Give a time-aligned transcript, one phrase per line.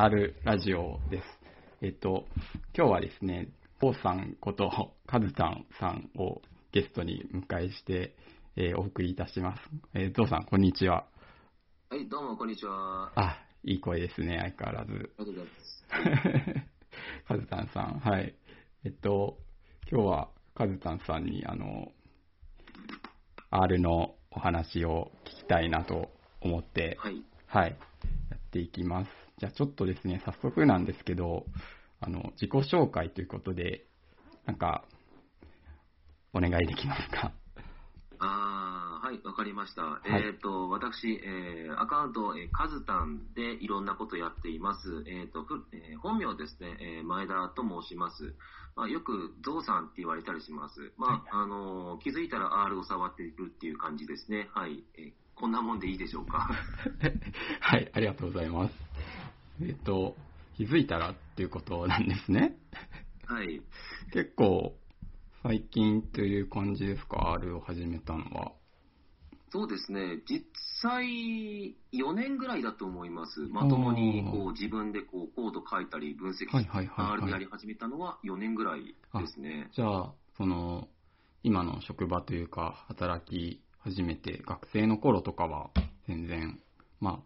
[0.00, 1.24] R ラジオです。
[1.82, 2.24] えっと、
[2.72, 3.48] 今日はですね、
[3.80, 4.70] ポーさんこと
[5.08, 6.40] カズタンさんを
[6.70, 8.14] ゲストに迎えして、
[8.54, 9.62] えーお送りいたします。
[9.94, 11.08] えー、ゾウさん、こんにちは。
[11.90, 13.10] はい、どうも、こんにちは。
[13.16, 14.92] ああ、いい声ですね、相変わらず。
[14.92, 15.84] りがとうございます。
[17.26, 18.36] カズタンさん、はい。
[18.84, 19.36] えっと、
[19.90, 21.90] 今日はカズタンさんに、あの、
[23.50, 26.08] R のお話を聞きたいなと
[26.40, 27.20] 思って、はい。
[27.48, 27.70] はい、
[28.30, 29.27] やっていきます。
[29.38, 31.46] じゃあちょっとですね、早速なんですけど、
[32.00, 33.86] あの、自己紹介ということで、
[34.46, 34.84] なんか、
[36.32, 37.32] お願いできますか？
[38.20, 39.82] あーはい、わかりました。
[39.82, 39.86] い
[40.26, 45.04] えっ、と、私、えーアカウント、えーカズタンでいろんなことやっています。
[45.06, 48.34] えっ、と、ふえー本名ですね、えー前田と申します。
[48.76, 50.92] まあ、よくゾウさんって言われたりします。
[50.98, 54.48] まあ、あのー気づいたら R を触っているっていう感じですね。
[54.52, 54.82] はい。
[54.96, 56.50] えーこんなもんでいいでしょうか？
[57.60, 58.87] はい、ありがとうございます。
[59.60, 60.16] えっと、
[60.56, 62.56] 気づいたらっていうことなんですね。
[63.26, 63.60] はい。
[64.12, 64.76] 結構、
[65.42, 68.52] 最近という感じですか、R を始めたのは。
[69.50, 70.44] そうですね、実
[70.82, 73.40] 際4年ぐらいだと思います。
[73.48, 78.94] まともにこう自分でこうコード書いたり分析 R でやり始めたのは4年ぐらいで
[79.26, 79.70] すね。
[79.72, 80.88] じゃあ、その、
[81.42, 85.70] 今の職場というか、働き始めて、学生の頃とかは、
[86.06, 86.60] 全然、
[87.00, 87.22] ま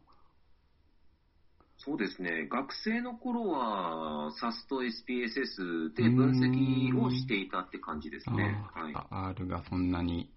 [1.84, 8.56] そうですね、学生の頃は SAS と SPSS で分析をしていたって感じですあ、ね。
[8.72, 10.30] はい、あ R がそんなに、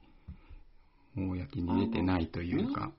[1.16, 2.92] 公に出てないというか、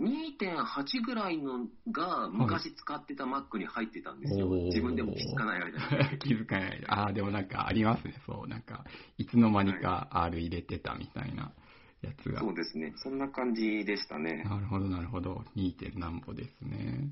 [0.00, 4.46] 2.8ぐらいのが昔使ってた Mac に入ってたんですよ。
[4.48, 6.18] おー自分でも気づかない間に。
[6.18, 6.84] 気づかない。
[6.88, 8.48] ああ、でもなんかありますね、そう。
[8.48, 8.84] なんか、
[9.18, 11.52] いつの間にか R 入れてたみたいな
[12.00, 12.40] やつが。
[12.40, 14.44] そうですね、そんな感じでしたね。
[14.44, 15.44] なるほど、なるほど。
[15.56, 15.76] 2.
[15.76, 17.10] 点何歩ですね。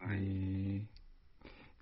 [0.00, 0.20] はいえ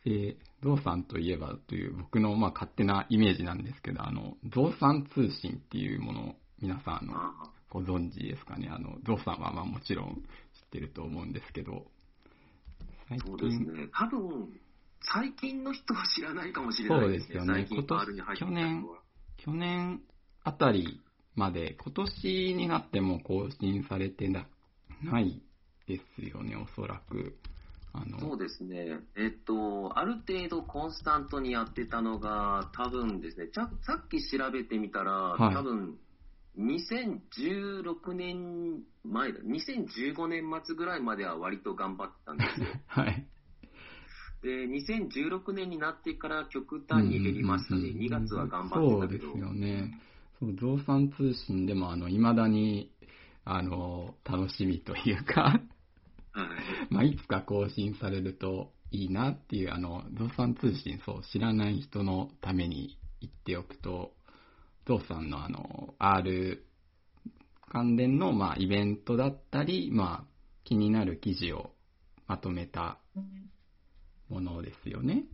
[0.06, 8.68] ー、で、ゾウさんといえばという僕のまあ勝手なイメージなんですけど、あの、ゾウさん通信っていうものを皆さんあのあご存知ですかね？
[8.70, 10.22] あの、ゾウさんはまあもちろん知っ
[10.70, 11.86] てると思うんですけど、
[13.08, 13.88] 最そうですね。
[13.92, 14.60] 多分、
[15.00, 17.26] 最近の人は知らないかもしれそないですね。
[17.26, 17.66] うですよね。
[17.70, 18.86] 今年去年
[19.36, 20.00] 去年
[20.42, 21.02] あたり
[21.34, 24.46] まで、今年になっても更新されてな
[25.02, 25.42] ない
[25.86, 27.36] ですよね、おそらく。
[28.18, 29.00] そうですね。
[29.16, 35.98] えっと、ある程度コンスタントにやってたのが、多分ですね、ちゃさっき調べてみたら、はい多分、
[36.58, 42.66] 2016年前だ、2015年末ぐらいまでは割と頑張ってたんですよ。
[42.86, 43.26] はい。
[44.42, 47.88] で、2016年になってから極端に減りましたね。
[47.90, 49.32] 2月は頑張ってたけど。
[49.32, 50.00] そうですよね。
[50.40, 52.90] そう、増産通信でも、あの、未だに、
[53.44, 55.73] あの、楽しみというか、はい。
[56.90, 64.12] まあ、いつか更新されるといいなっていう、あの、増産通信、そう、知らない人のために言っておくと、
[64.86, 66.64] ゾウさんのあの、R
[67.74, 70.34] 関連の、まあ、イベントだったり、まあ、
[70.64, 71.72] 気になる記事を
[72.26, 72.98] まとめた
[74.28, 75.24] ものですよね。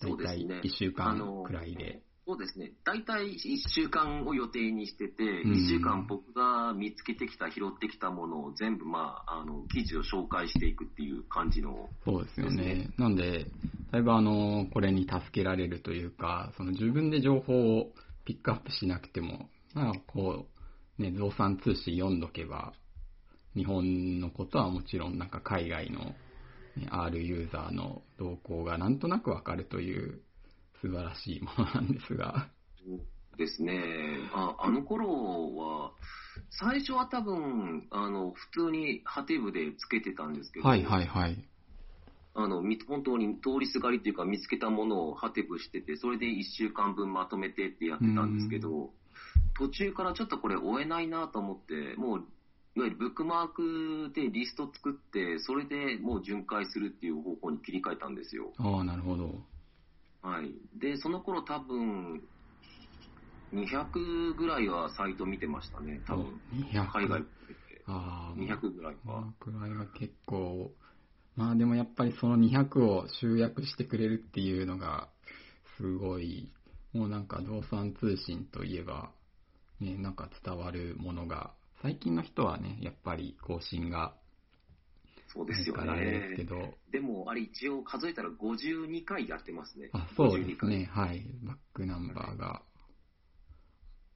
[0.00, 2.02] そうですね1週間くらいで。
[2.32, 2.72] そうですね。
[2.84, 3.38] 大体1
[3.68, 12.88] 週間を予定にしてて、うん1週間僕が見つけてきた、拾ってきたものを全部、まあ、あの、記事を紹介していくっていう感じの、そうですよね。
[12.96, 13.46] なんで、
[13.90, 17.92] だいぶあの、これに助けられるというか、その自分で情報を
[18.24, 20.46] ピックアップしなくても、まあ、こ
[20.98, 22.72] う、ね、増産通信読んどけば、
[23.54, 30.22] 日本のことはもちろん、なんか海外の、ね、R ユーザーの動向がなんとなくわかるという
[30.82, 32.48] 素晴らしいものなんですが。
[33.38, 33.80] ですね。
[34.34, 35.06] ああの頃
[35.56, 35.92] は、
[36.50, 41.48] 最初は多分、あの、普通にハテブでつけてたんですけど、はいはいはい。
[42.34, 48.90] あの、み本当に通りすがりっていうか見つけたものをハテブしてて、それで1週間分まとめてってやってたんですけど、
[49.54, 52.18] 途中からちょっとこれ追えないなと思って、もう、
[52.74, 58.52] いわゆるブックマークでリスト作って、それでもう巡回するっていう方向に切り替えたんですよ。
[58.58, 59.44] ああ、なるほど。
[60.22, 60.54] はい。
[60.78, 62.22] で、その頃多分、
[63.52, 66.40] 200ぐらいはサイト見てましたね、多分。
[66.52, 67.22] 200海外。
[67.86, 69.34] ああ、200ぐらいまか。
[69.38, 70.70] あ、くらいは結構、
[71.36, 75.08] まあでもやっぱりその200を集約してくれるっていうのが、
[75.76, 76.52] すごい、
[76.92, 79.10] もうなんか動産通信といえば、
[79.80, 84.14] ね、なんか伝わるものが、最近の人はね、やっぱり更新が、
[85.32, 86.48] そうですよからあれですけね。
[86.48, 89.88] ど、でも、あれ一応数えたら52回やってますね。
[89.92, 92.62] あ、そうで52すね、はい、バックナンバーが、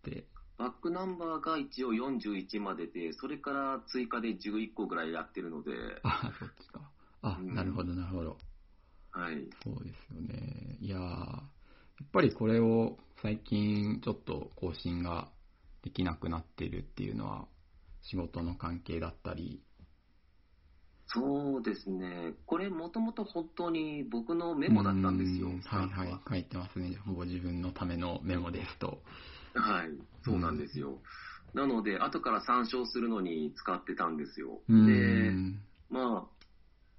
[0.04, 0.26] で、
[0.58, 5.72] バックナンバーが一応41までで、それから追加で11個ぐらいやってるので、
[6.02, 6.80] あ、そっちか。
[7.22, 8.36] あ、うんなるほど、なるほど。
[9.10, 9.48] はい。
[9.64, 10.76] そうですよね。
[10.80, 15.28] いやーやっぱりこれを最近ちょっと更新が
[15.82, 17.48] できなくなっているっていうのは
[18.02, 19.62] 仕事の関係だったり。
[21.08, 22.34] そうですね。
[22.46, 25.50] これもともと本当に僕のメモだったんですよう。
[25.64, 26.96] はいはい、書いてますね。
[27.06, 29.02] ほぼ自分のためのメモですと。
[29.54, 29.88] はい。
[30.24, 31.00] そうなんですよ。
[31.54, 34.60] なので、後から参照するのに使ってたんですよ。
[34.68, 35.60] うで、ん。
[35.88, 36.36] まあ、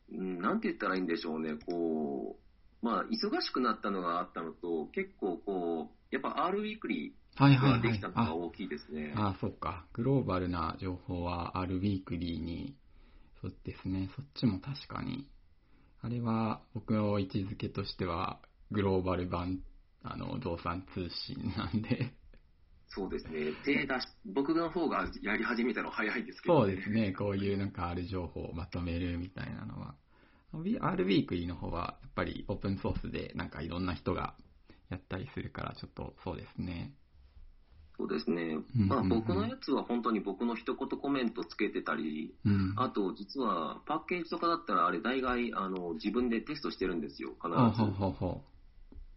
[0.09, 1.55] うんなんて言ったらいいんでしょうね。
[1.65, 8.13] こう、まあ、忙しくなったのがあったのと、結構こう、やっぱ R ウィークリーはいはいはいができたの。
[8.13, 9.13] が大きいですね。
[9.15, 9.85] ああ、そっか。
[9.93, 12.75] グローバルな情報は R ウィークリーに、
[13.41, 14.09] そうですね。
[14.15, 15.27] そっちも確かに。
[16.01, 18.39] あれは僕の位置づけとしては、
[18.71, 19.61] グローバル版、
[20.03, 22.13] あの、動産通信なんで。
[22.89, 23.53] そうですね。
[23.65, 27.11] 手出し、僕の方がやり始めたの早いですけど、そうですね。
[27.11, 29.95] こういうなんか R 情報をまとめるみたいなのは。
[30.53, 34.35] R ウィークリーの方は、やっぱりオープンソースでなんかいろんな人が
[34.89, 36.93] やったりするから、ちょっとそうですね。
[37.97, 38.59] そうですね。
[38.77, 42.73] うんまあ僕のやつは本当に僕の一言コメントつけてたり、うん。
[42.77, 47.91] あと実はパッケージとかだったらあれ大概あの自分でテストしてるんですよ、必ず。
[47.91, 48.41] ほうほ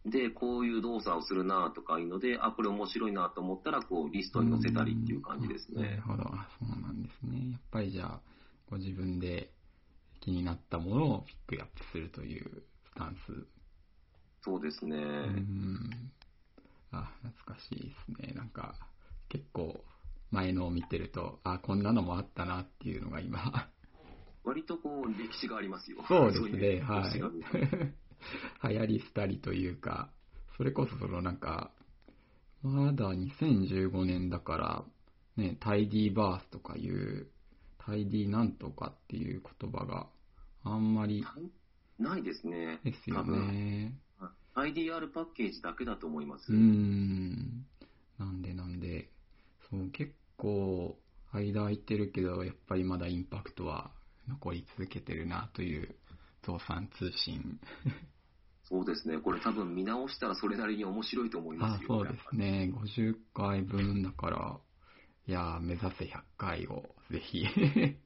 [0.07, 6.03] で、こういう動作をするなとかいうので、あ、これ面白いなと思ったら、こうリストに載せたりっていう感じですねなる。
[6.03, 6.23] ほど。
[6.23, 7.51] あ、そうなんですね。
[7.53, 8.21] やっぱりじゃあ、
[8.71, 9.51] ご自分で
[10.21, 13.47] 気になったものをピックアップするというスタンス。
[14.43, 14.97] そうですね。
[14.97, 16.11] うん。
[16.93, 18.33] あ、懐かしいですね。
[18.35, 18.75] なんか、
[19.29, 19.85] 結構、
[20.31, 23.71] 前のを見てると、あ、こんなのもあったなっていうのが今。
[24.45, 26.05] 割とこう歴史がありますよ。
[26.09, 27.31] そうですいね、は歴史がい。
[28.73, 30.11] 流行り廃りというか、
[30.57, 31.73] それこそそのなんか、
[32.63, 34.85] まだ2015年だから、
[35.37, 37.29] ね、タイディーバースとかいう、
[37.79, 40.09] タイディーなんとかっていう言葉が
[40.65, 41.25] あんまり
[41.99, 42.81] ないですね。
[42.85, 43.99] ですよ多分ね。
[44.55, 46.53] IDR パッケージだけだと思います。
[46.53, 47.67] うーん。
[48.19, 49.11] なんでなんで、
[49.71, 50.99] そう、結構、
[51.33, 53.93] 間空いてるけど、やっぱりまだインパクトは
[54.29, 55.95] 残り続けてるなという、
[56.43, 57.61] 増産通信。
[58.65, 59.19] そうですね。
[59.19, 61.89] これ多分見直したらそれなりに面白いと思いますよ。
[61.95, 62.73] あそうですね。
[62.73, 64.61] 50回分だから、
[65.27, 67.45] いやー、目指せ100回を、ぜひ。
[67.45, 67.99] 100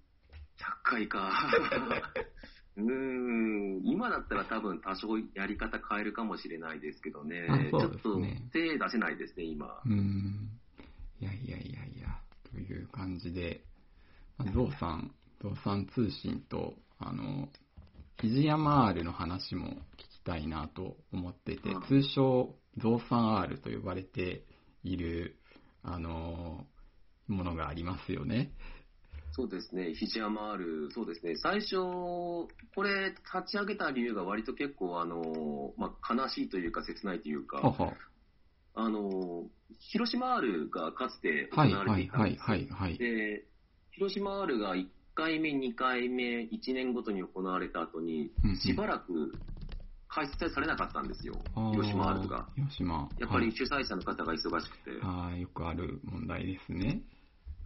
[0.83, 1.31] 回か。
[2.77, 7.47] うーん、今だったら多分多少やり方変えるかもしれないですけどね。
[7.49, 8.21] あそうちょっと
[8.53, 9.67] 手出せないですね、今。
[9.85, 10.51] うーん。
[11.21, 13.65] いやいやいやいや、という感じで、
[14.37, 17.49] まあ、ゾウさん、ゾウさん通信と、あの、
[18.21, 24.45] 肘山 R の話も聞きたいなと思っててうん、通称、ゾウさん R と呼ばれて
[24.83, 25.37] いる、
[25.83, 26.67] あの、
[27.29, 28.53] ものがありますよね。
[29.37, 32.49] そうですね、肘山ある、そうですね、最初、こ
[32.85, 37.95] れ、立ち上げた理由が割と結構、あの、まあ、悲しいというか、切ないというか、はは。
[38.77, 39.51] あの、
[39.91, 42.99] 広島 R がかつて行はいわれてはいたんですよはいはい。
[42.99, 43.45] で、
[43.91, 49.41] 広島 R が1回目、2回目、1年ごとに行われた後にしばらく
[50.07, 51.35] 開催されなかったんですよ、
[51.73, 52.49] 広島 R が。
[52.55, 53.11] 広島。
[53.19, 54.91] やっぱり主催者の方が忙しくて。
[54.91, 57.03] はい、あーよくある問題ですね。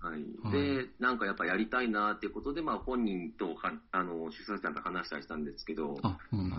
[0.00, 6.10] はいはいで、なんかやっぱやりたいなっていうことで、まあ、本人とはあの主催者と話したりしたんですけど、や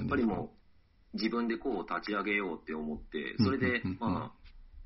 [0.01, 0.51] っぱりも
[1.13, 4.39] う自分でこう立ち上げようって思って、それでまあ、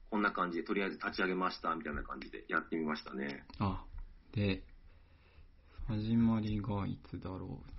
[0.10, 3.44] こんな感じでとりあえず立ち上げましたみたいな感じでやってみましたね。
[3.60, 3.84] あ、
[4.34, 4.64] で、
[5.88, 7.74] 始まりがいつだろう。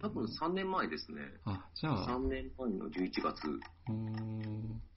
[0.00, 1.22] 多分3年前ですね。
[1.44, 3.60] あ、じゃあ、3年前の11月。
[3.88, 4.92] おー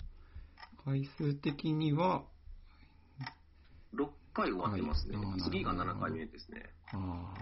[0.83, 2.23] 回数的には、
[3.95, 6.61] 6回終わってますねはい次が7回目ですね。
[6.91, 7.33] あ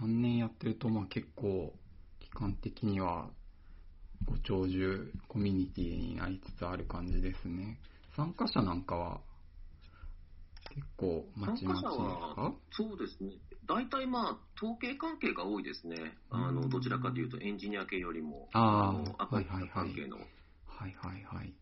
[0.00, 1.74] ー3年やってると、まあ結構、
[2.20, 3.30] 期間的には、
[4.26, 7.78] ご長寿コミュニティになりつつある感じですね。
[8.14, 9.20] 参加者なんかは、
[10.70, 13.32] 結構まちまちです参加者はかそうですね。
[13.66, 16.16] 大体まあ、統計関係が多いですね。
[16.30, 20.18] あの、うんどちらかというとエンジニア系よりも、あーのアプリはいはいはい関係の。
[20.18, 21.52] はいはいはい。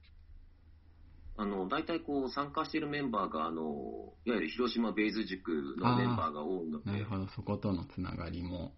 [1.38, 8.74] あの、大体こう、参加しているメンバーが、あの、いわゆる広島ベイズ塾のメンバーが多いので、なるほど、そことのつながりも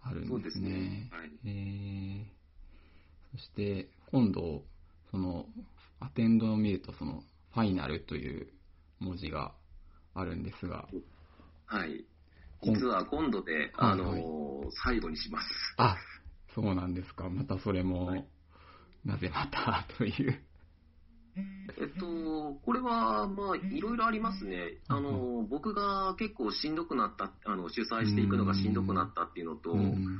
[0.00, 1.10] あるんでそうですすねね。。
[1.10, 1.30] はい。
[1.44, 4.64] えー、そして、今度、
[5.10, 5.46] その、
[5.98, 8.52] アテンドを見ると、その、ファイナルという
[9.00, 9.54] 文字が
[10.14, 10.88] あるんですが、
[11.66, 12.04] はい。
[12.62, 15.46] 今実は今度で、はいあの、最後にします。
[15.78, 15.96] あ、
[16.54, 17.28] そうなんですか。
[17.28, 18.26] またそれも、はい
[19.02, 19.86] なぜまた？
[19.96, 20.42] という。
[21.78, 24.78] えっと、これは、まあ、いろいろありますね。
[24.88, 30.18] あの、僕が結構しんどくなった、あの、主催していくのがしんどくなったっていうのと、うん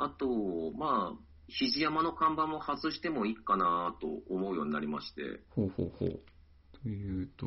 [0.00, 5.40] あと、まあ、肘山の看板も外してもいいかなと思うようになりまして。
[5.50, 6.20] ほうほうほう。
[6.82, 7.46] というと、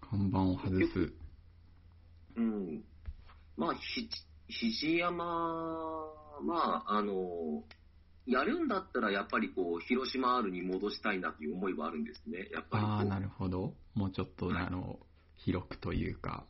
[0.00, 1.12] 看板を外す。
[2.36, 2.84] うん。
[3.56, 4.08] まあ、ひ、
[4.48, 5.24] 肘山、
[6.42, 7.64] まあ、あの、
[8.26, 12.48] やるんだったらやっぱりこう、広島 R に戻したいなという思いはあるんですね。
[12.52, 12.84] やっぱり。
[12.84, 13.74] ああ、なるほど。
[13.94, 14.98] もうちょっと、はいあの、
[15.36, 16.44] 広くというか。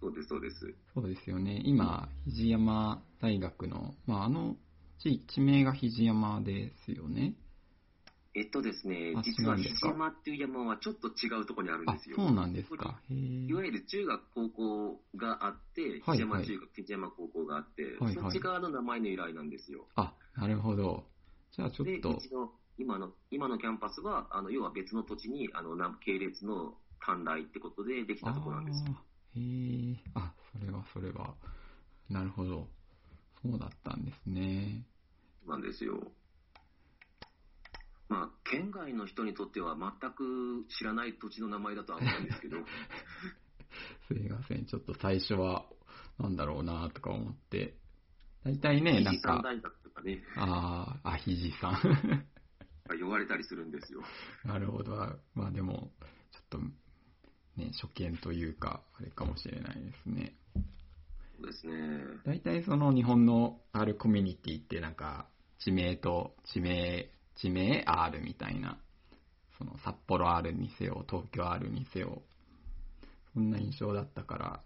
[0.00, 0.74] そうです、そうです。
[0.94, 1.62] そうですよね。
[1.64, 4.56] 今、肘山大学の、まあ、あの
[4.98, 7.34] 地、地名が肘山ですよね。
[8.36, 12.16] えっとですねあ、実は肘山っていう山はちょっと違うところにあるんあです、よ。
[12.16, 13.00] そうなんですか。
[13.08, 13.52] い。
[13.52, 19.86] わゆる中学、高校があって、はい肘山中学、肘山高校があって、はいはいそっち側の名前の由来なんですよ。
[19.94, 21.04] あ、なるほど。
[21.52, 28.96] じゃあちょで、っとう、ちの今の今のキャンパスは、あの要は別の土地にあのな系列の短大ってことでできたところなんですよ。
[29.36, 29.40] へ
[29.92, 29.96] え。
[30.14, 31.34] あ、それはそれは。
[32.08, 32.68] なるほど。
[33.42, 34.86] そうだったんですね。
[35.46, 36.12] なんですよ。
[38.08, 42.58] まあ、県外の人にとっては全く知らない土地の名前だとは思うんですけど、
[44.08, 44.66] すいません。
[44.66, 45.66] ちょっと最初は、
[46.18, 47.76] なんだろうなとか思って。
[48.44, 52.26] 大体ね、なんか、大学とかね、ああ、あ、ひじさん。
[53.00, 54.02] 呼ばれたりするんですよ。
[54.44, 54.94] なるほど。
[55.34, 55.90] まあでも、
[56.32, 56.58] ちょっと、
[57.56, 60.36] ね、初見というか、あれかもしれないですね。
[61.36, 62.04] そうですね。
[62.24, 68.78] 大体その日本の R コミュニティってなんか、地名と地名、地名 R みたいな、
[69.56, 72.22] その札幌 R にせよ、東京 R にせよ、
[73.32, 74.64] そんな印象だったから、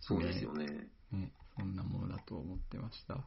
[0.00, 0.90] そうですよね。
[1.12, 3.26] ね、そんなものだと思ってました。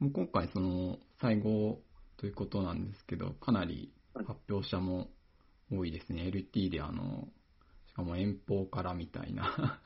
[0.00, 1.80] でも今回その最後
[2.18, 5.08] ということなんですけど、かなり発表者も
[5.70, 6.30] 多いですね。
[6.32, 7.28] LT であの、
[7.88, 9.80] しかも遠方からみたいな、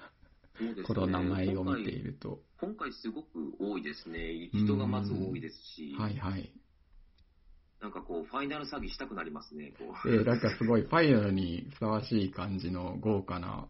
[0.58, 0.84] そうですね。
[0.84, 2.40] この名前を見ていると。
[2.60, 4.50] 今回すごく多いですね。
[4.52, 6.52] 人がまず多いですし、はいはい。
[7.80, 9.72] なんかこう、ファイナル詐欺したくなりますね。
[9.78, 13.68] こうえー、なんかすごいファイナルにふさわしい感じの豪華な、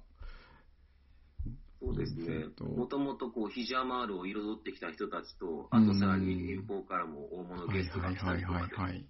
[1.81, 2.51] そうですねえっ。
[2.51, 9.07] ともともとこう、ヒジャマールを彩ってきた人たちと、あとさらに遠方からも大物はいゲストが来たはいはいりとかで、はいはい。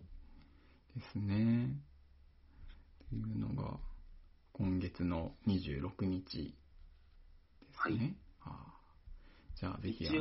[0.97, 1.77] ですね。
[3.11, 3.79] というのが、
[4.53, 6.55] 今月の26日
[7.61, 8.17] ですね。
[8.43, 8.81] ああ
[9.57, 10.13] じゃあ、ぜひあ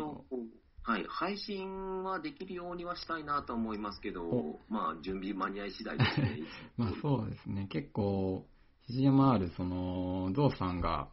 [0.83, 6.39] はい、配信はできるようにはしたいなと思いますけどお、まあ、準備間に合い次第ですね。
[6.77, 8.47] まあそうですね、結構、
[8.87, 11.09] 肘山ある、その、ゾウさんが、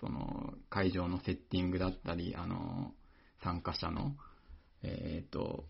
[0.00, 2.94] その、会場のセッティングだったり、あの、
[3.42, 4.16] 参加者の、
[4.82, 5.64] えっ、と、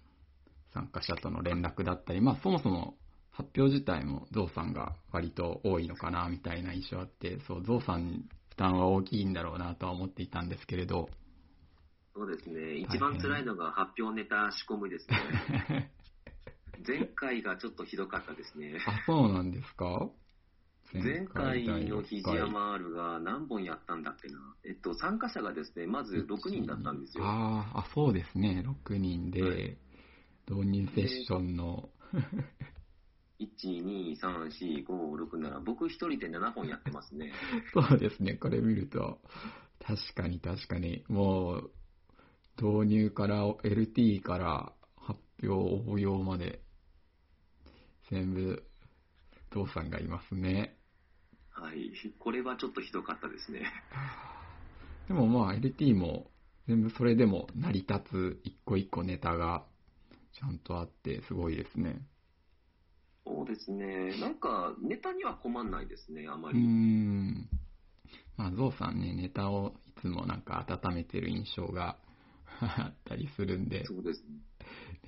[0.72, 2.96] 参加者との連絡だったり、まあそもそも
[3.32, 11.08] 発表自体もゾウさんが割と多いのかな、みたいな印象あって、そう、ゾウさんに負担は大きいんだろうなとは思っていたんですけれど、
[12.14, 12.74] そうですね。
[12.76, 15.90] 一番辛いのが発表ネタ仕込みですね。
[16.86, 18.80] 前回がちょっとひどかったですね。
[18.86, 20.10] あ、そうなんですか？
[20.92, 24.38] 前回の肘肘山 R が何本やったんだっけな。
[24.64, 27.24] えっと、参加者がですね、まず6人だったんですよ。
[27.24, 28.64] あーあ、そうですね。
[28.86, 29.76] 6人で、はい
[30.50, 31.90] 導入セッションの、
[33.38, 35.60] 1、2、3、4、5、6、7。
[35.60, 37.32] 僕一人で7本やってますね。
[37.72, 38.34] そうですね。
[38.34, 39.20] これ見ると、
[39.78, 41.70] 確かに確かに、もう、
[42.60, 46.60] 導入から LT から発表応用まで、
[48.10, 48.64] 全部、
[49.50, 50.79] 父さんがいますね。
[51.60, 51.92] はい。
[52.18, 53.70] これはちょっとひどかったですね。
[55.08, 56.30] でもまあ LT も
[56.66, 59.66] 全部それでも成り立つ一個一個ネタが
[60.32, 62.06] ちゃんとあってすごいですね。
[63.26, 64.18] そうですね。
[64.18, 66.58] なんか、ネタには困んないですね、あまり。
[66.58, 67.48] ん。
[68.36, 71.98] まあ、ゾウさんね、ネタをいつもなんか温めてる印象が
[72.60, 74.38] あったりするんで、そうですね。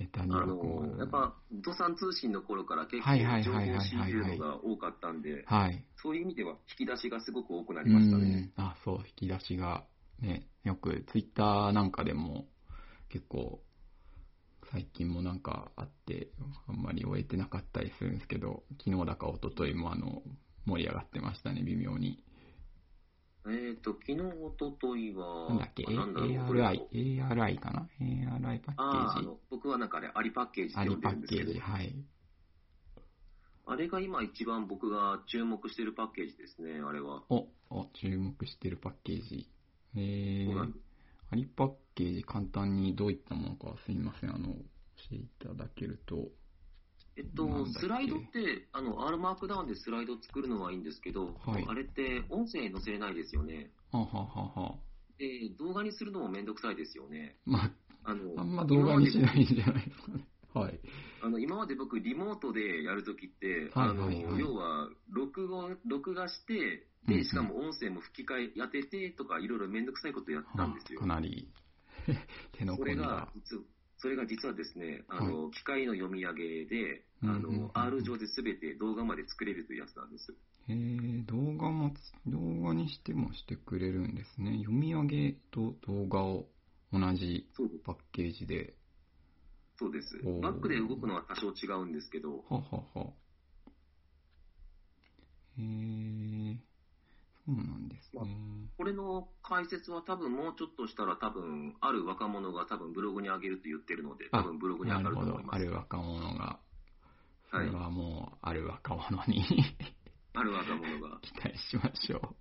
[0.03, 5.85] ネタにあはこう、の、やっぱ、土産通信の頃から結構情報をはい入れるのが多かったんで、はい。
[6.01, 8.25] そういう意味では引き出しがすごく多くなうりましたね。
[8.41, 8.53] ん。
[8.57, 9.85] あ、そう、引き出しが、
[10.19, 12.45] ね、よくツイッターなんかでも
[13.09, 13.61] 結構、
[14.71, 16.29] 最近もなんかあって、
[16.67, 20.23] あんまり終えてなかったりするんですけど、昨日だか一昨日もあの、
[20.65, 22.23] 盛り上がってましたね、微妙に。
[23.45, 29.25] えっ、と、昨日、おとといは、なんだっけ、ARI、ARI かな ?ARI パッケージ。
[29.25, 31.93] の、僕はなんかあれ、アリパッケージアリパッケージ、はい。
[33.65, 37.23] あれが今一番僕が注目してるパッケージですね、あれは。
[37.29, 39.49] お、お、注目してるパッケージ。
[39.95, 40.73] えー
[41.31, 44.53] アリパッケージ簡単にどういったものかすみません、あの、教
[45.13, 46.27] えていただけると。
[47.15, 53.71] えっとスライドって、あの、R マークダウンでスライド作るのはいいんですけど、はいあれって音声載せれないですよね。
[53.91, 54.75] はあはあは
[55.19, 57.37] で、動画にするのもめんどくさいですよね。
[57.45, 57.71] まあ、
[58.03, 60.25] あの、あんま動画にしないんじゃないですかね。
[60.53, 60.79] はい。
[61.21, 71.05] あの今まで僕、リモートでやるときって、はいあのはいはい要は録音、録画して、で、しかも音声も吹き替えやっててとか、いろいろめんどくさいことやったんですよか。
[71.05, 71.51] なり
[72.53, 73.31] 手のそれが込んだ。
[73.35, 73.63] 実は、
[74.03, 80.33] それが実はですね、あの、機械の読み上げで、あうんうんうんの、R 上で全て動画まで作れるというやつなんです。
[80.67, 84.57] へえ、動画もつ、動画にしてもしてくれるんですね。
[84.57, 86.49] 読み上げと動画を
[86.91, 87.47] 同じ
[87.85, 88.75] パッケージで。
[89.77, 90.17] そうです。
[90.41, 93.13] バックで動くのは多少違うんですけど、ははは。
[95.57, 96.57] へえ、
[97.45, 98.69] そうなんですね。
[98.77, 105.43] これの解説は多分もうちょっとしたら多分、ある若者が多分ブログに上げると言ってるので、あ多分ブログに上がなると思い。
[105.43, 105.55] ます。
[105.55, 106.59] ある若者が。
[107.51, 109.45] そはいれはもう、ある若者に
[110.33, 111.19] ある若者が。
[111.21, 112.35] 期待しましょ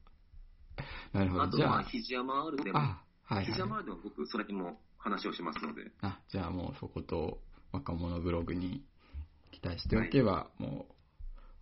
[1.12, 1.16] う。
[1.18, 1.42] なるほど。
[1.42, 3.84] あと、まあ、じ肘山 R でも、あ、はい、肘山はい。
[3.84, 7.40] R でも僕、それにも話をしますので、あ、じゃあもうそこと
[7.72, 8.84] 若者ブログに
[9.50, 10.86] 期待しておけば、も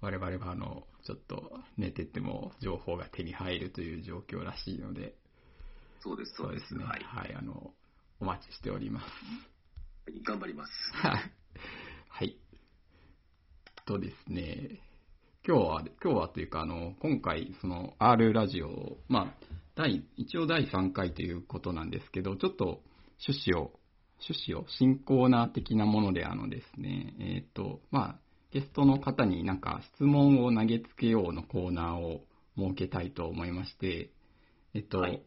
[0.03, 5.15] う、我々はあの、ちょっと寝てても情報が手に入るという状況らしいので、
[6.01, 6.75] そうです、そうです。
[6.75, 6.85] ね。
[6.85, 7.03] はい。
[7.05, 7.73] はい、あの、
[8.21, 9.07] お待ちしております。
[10.27, 10.71] 頑張ります。
[10.95, 11.33] はい。
[12.09, 12.39] はい。
[13.87, 14.81] とですね、
[15.47, 22.83] 今日は、今日はというか、あの、今回、その R ラジオを、まあ、第、一応第3回ということなんですけど、ちょっと
[23.27, 23.73] 趣旨を、
[24.27, 28.21] 趣旨を新コーナー的なもので、あのですね、えっ、と、まあ、
[28.53, 32.25] ゲストの方になんか質問を投げつけようのコーナーを
[32.57, 34.11] 設けたいと思いまして、
[34.75, 35.23] えっと、はい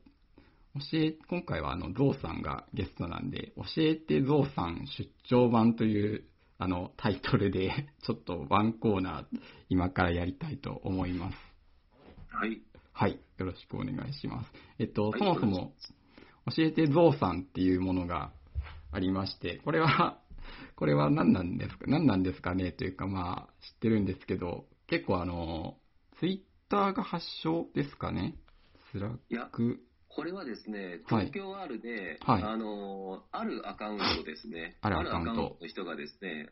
[0.76, 6.24] 教え、今回はあの、ゾウさんがゲストなんで、教えてゾウさん出張版という、
[6.58, 9.26] あの、タイトルで、 ちょっとワンコーナー、
[9.70, 11.38] 今からやりたいと思います。
[12.30, 12.60] はい。
[12.92, 13.20] はい。
[13.38, 14.52] よろしくお願いします。
[14.80, 15.74] えっと、はいそもそも、
[16.56, 18.32] 教えてゾウさんっていうものが
[18.92, 20.20] ありまして、これは、
[20.76, 25.78] これは何なんですか、何なんですかねというか、まあ、知ってるんですけど、結構あの、
[26.20, 28.36] ツイッターが発祥ですかね？
[28.92, 29.80] スラック？
[30.16, 34.78] これはですね、はい東京 R で、はいあの、あるアカウントですね。
[34.82, 36.50] あるアカウントの人がですね、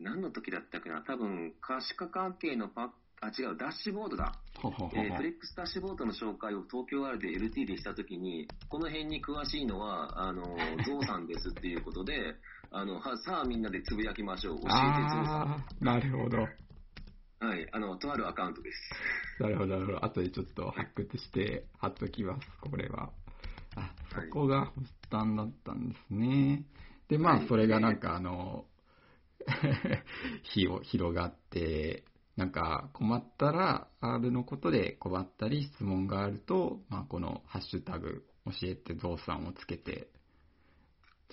[0.00, 2.88] 何の時だったかな、多分、可視化関係のパッ
[3.24, 4.34] あ、違う、ダッシュボードだ。
[4.60, 10.42] ほほほほえーフレックスダッシュボードの紹介を東京 R で LT でしたときに、この辺に詳しいのは、あの、
[10.84, 12.34] ゾウさんですっていうことで、
[12.74, 14.60] あの、はさあみんなでつぶやきましょう。
[14.60, 16.38] 教えてゾウさあー、なるほど。
[16.38, 16.40] ん。
[17.46, 19.42] はい、あの、とあるアカウントです。
[19.42, 20.04] なるほど、なるほど。
[20.04, 23.10] 後でちょっと発掘して貼っときます、これは。
[23.76, 24.80] あ、そはいこが発
[25.10, 26.64] 端だったんですね。
[27.08, 28.64] で、まあ、はいそれがなんかあの、
[30.54, 32.04] 火を広がって、
[32.36, 40.08] なんか困ったら、R のことで困ったり質問があると、まあ、このハッシュタグ、教えてゾウさんをつけて、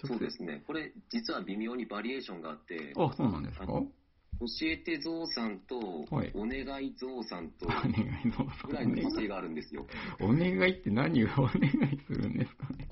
[0.08, 0.64] そうですね。
[0.68, 3.66] これ、実は微妙にバリエーションがあって、あ、そうなんですか？
[3.66, 5.78] 教えてゾウさんと、
[6.16, 8.70] はいお願いゾウさんと、 お願いゾウさん。
[8.70, 9.86] ぐらいの派生があるんですよ。
[10.22, 11.52] お願いって何をお願
[11.92, 12.88] いするんですかね？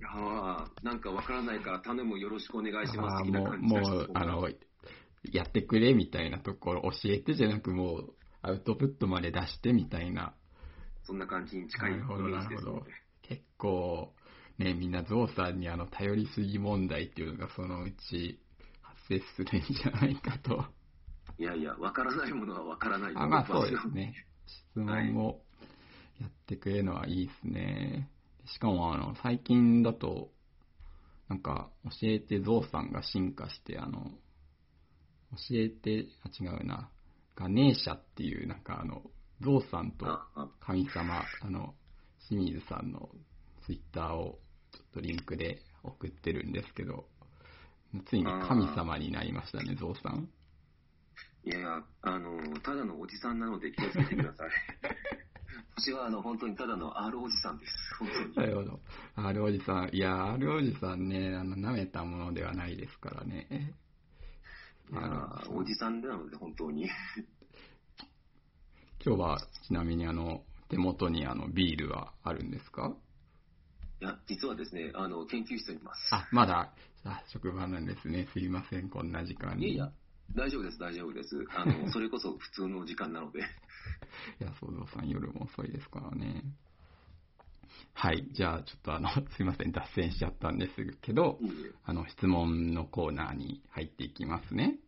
[0.00, 4.48] いやーなんかわからないから頼むよろしくお願いします的なもう、感じがしてもう、あの、
[5.32, 10.34] やってくれみたいなところ、教えてじゃなくもう、アウトプットまで出してみたいな。
[11.02, 12.86] そんな感じに近いイメージですのでるほど。。
[13.22, 14.14] 結構、
[14.58, 18.40] ね、みんなゾウさんにあの、頼りすぎ問題っていうのがそのうち
[18.82, 20.64] 発生するんじゃないかと。
[21.38, 24.14] いやいや、わからないものはわからないとあ、まあそうですね。
[24.72, 25.40] 質問を
[26.20, 28.10] やってくれるのはいいですね。
[28.46, 30.30] しかもあの、最近だと、
[31.28, 34.10] なんか、教えてゾウさんが進化して、あの、
[35.32, 36.90] 教えて、あ、違うな、
[37.36, 39.02] ガネーシャっていう、なんかあの、
[39.40, 40.06] ゾウさんと
[40.60, 41.74] 神様、あの、
[42.28, 43.10] 清水さんの
[43.66, 44.38] ツイッターを
[44.72, 47.06] ちょっとリンクで送ってるんですけど、
[48.06, 50.28] ついに神様になりましたね、ゾウさん。
[51.44, 54.50] いやいや、あの、ただのおじさんなので気をつけてください。
[55.80, 57.72] 私は、あの、本当にただの R おじさんです。
[57.98, 58.34] 本当に。
[58.34, 58.80] なるほど。
[59.16, 63.74] R おじさん、いや、R おじさんね、あの、舐めたものではないですからね。
[64.90, 66.88] いやーおじさんなので、本当に。
[69.04, 72.94] 今日は、ちなみにあの、手元にあの、ビールはあるんですか？
[74.00, 76.14] いや、実はですね、あの、研究室にいます。
[76.14, 76.72] あ、まだ、
[77.04, 78.28] あ、職場なんですね。
[78.32, 79.74] すいません、こんな時間に。
[79.74, 79.92] いやいや、
[80.34, 81.44] 大丈夫です、大丈夫です。
[81.56, 83.40] あの、 それこそ普通の時間なので。
[83.40, 83.42] い
[84.44, 86.44] や、想像さん夜も遅いですからね。
[87.92, 88.28] はい。
[88.32, 94.78] じゃあ、ちょっとあの、 すいません、脱線しちゃったんですけどい、いえあの、質問のコーナーに入っていきますね。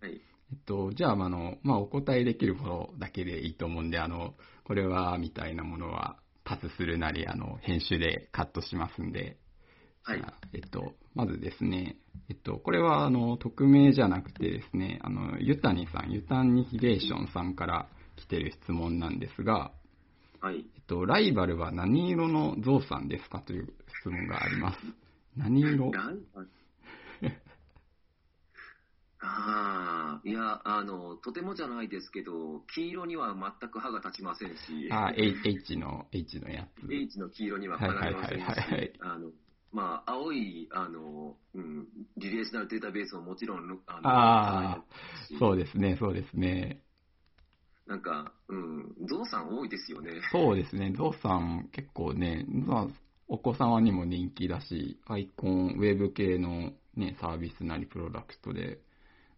[0.00, 0.20] はい。
[0.52, 9.38] えっと、じゃあ、あの、まあ、お答えできることだけでいいと思うんで、あの、これは、みたいなものは、パスするなり、あの、編集でカットしますんで、
[10.02, 11.96] はいえっと、まずですね、
[12.28, 19.72] えっと、これは、あの、匿名じゃなくてですね、あの、ゆたにさん、ゆたニヒレーションさんから来てる質問なんですが、
[20.40, 20.56] はい。
[20.56, 24.78] えっと、ライバルは何色のゾウさんですかという質問があります。
[25.36, 25.90] 何色？
[25.90, 26.04] ライ
[26.34, 26.48] バル？
[29.26, 36.92] ああ、いや、あの、とてもじゃないですけど、黄色には全く歯が立ちませんし、あ、H H の、H のやつ。
[36.92, 39.30] H の黄色にはかなりませんしはいはいはいはい、あの、
[39.72, 44.84] まあ、青い、あの、うん、リレーショナルデータベースももちろん、あの、ああ、
[45.30, 45.38] う。
[45.38, 46.82] そうですね、そうですね。
[47.86, 50.10] なんか、うん、ゾウさん多いですよね。
[50.32, 52.86] そうですね、ゾウさん結構ね、まあ、
[53.26, 58.78] お子様にも人気だし、アイコン、ウェブ系のね、サービスなりプロダクトで、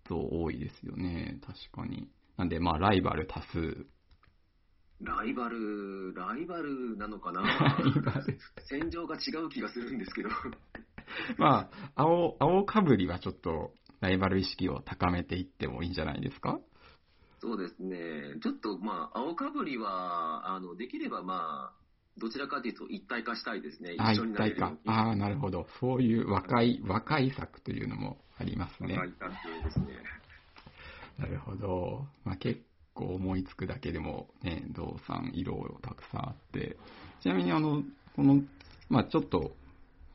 [0.08, 2.08] ゾウ多いですよね、確かに。
[2.36, 3.86] なんで、まあ、ライバル多数。
[5.00, 7.42] ライバル、ライバルなのかな？
[8.68, 10.30] 戦場が違う気がするんですけど。
[11.38, 16.58] まあ、青、青かぶりはちょっと、ライバル意識を高めていってもいいんじゃないですか？
[17.40, 18.38] そうですね。
[18.42, 21.85] ちょっと、まあ、青かぶりは、あの、できれば、まあ、
[22.18, 23.94] どちらかというと一体化したいですね。
[23.98, 24.78] あ、一緒になれ一体化る。
[24.86, 25.66] ああ、なるほど。
[25.80, 28.94] そういう和解、和解策というのもありますね。
[28.94, 29.86] 若い感じですね。
[31.18, 32.06] なるほど。
[32.24, 32.60] まあ、結
[32.94, 36.76] 構思いつくだけでもね、銅さん色たくさんあって。
[37.22, 37.82] ちなみにあの、
[38.14, 38.42] この、
[38.88, 39.56] まあ、ちょっと、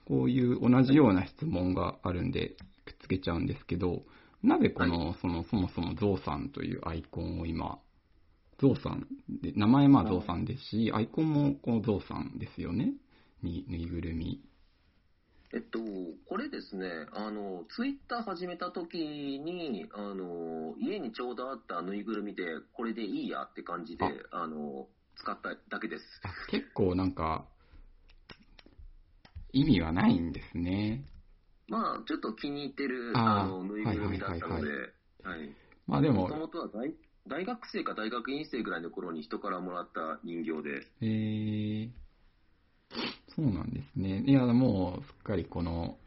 [0.08, 4.04] こういう同じような質問があるんで、くっつけちゃうんですけど、
[4.44, 7.80] なぜこの、その、そもそもゾウさんというアイコンを今、
[8.62, 9.08] ゾウさん
[9.42, 12.94] で、名前まあゾウさんですし、アイコンもこのゾウさんですよね。
[13.42, 14.40] に、ぬいぐるみ。
[15.54, 15.80] えっと、
[16.30, 22.44] これですね、あの、ツイッター始めた時に、あの、家にちょうどあったぬいぐるみで、
[22.74, 26.04] これでいいやって感じで、あの、使っただけです。
[26.24, 27.46] あ結構なんか、
[29.54, 31.04] 意味はないんですね。
[31.68, 34.72] まあ、ちょっと気に入ってる、あの、ぬいぐるみだったので、
[35.24, 35.56] はいはい。
[35.88, 36.94] まあでももと、もとは大
[37.28, 41.90] 大学生か大学院生ぐらいの頃に人からもらった人形で、えー、
[43.36, 44.24] そうなんですね。
[44.26, 45.98] いや、もう、すっかりこの、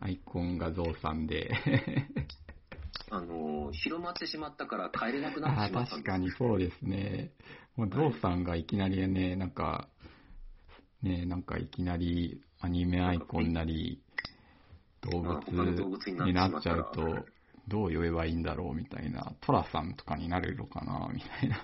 [0.00, 1.50] アイコンがゾウさんで。
[3.10, 5.90] あの、広まってしまったから帰れなくなっあてしまった。
[5.92, 7.32] 確かにそうですね。
[7.76, 9.88] もうゾウさんがいきなりね、なんか、
[11.02, 14.02] ね、なんかいきなりアニメアイコンなり、
[15.02, 15.38] 動物
[16.10, 17.26] になっちゃうと、
[17.68, 21.62] どう呼べばいいんだろうみたいな、トラさんとかになれるのかなみたいな。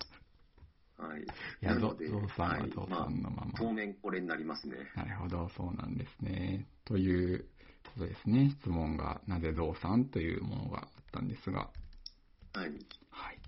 [0.97, 1.23] はい。
[1.23, 1.25] い
[1.61, 3.53] や、ゾウさんははいゾウさんのまま。
[3.57, 4.77] 当面これになりますね。
[4.97, 6.67] なるほど、そうなんですね。
[6.85, 7.47] という
[7.95, 8.51] ことですね。
[8.61, 11.71] 質問が、なぜゾウさんというものがあったんですが。
[12.55, 12.71] はい。
[13.11, 13.39] はい。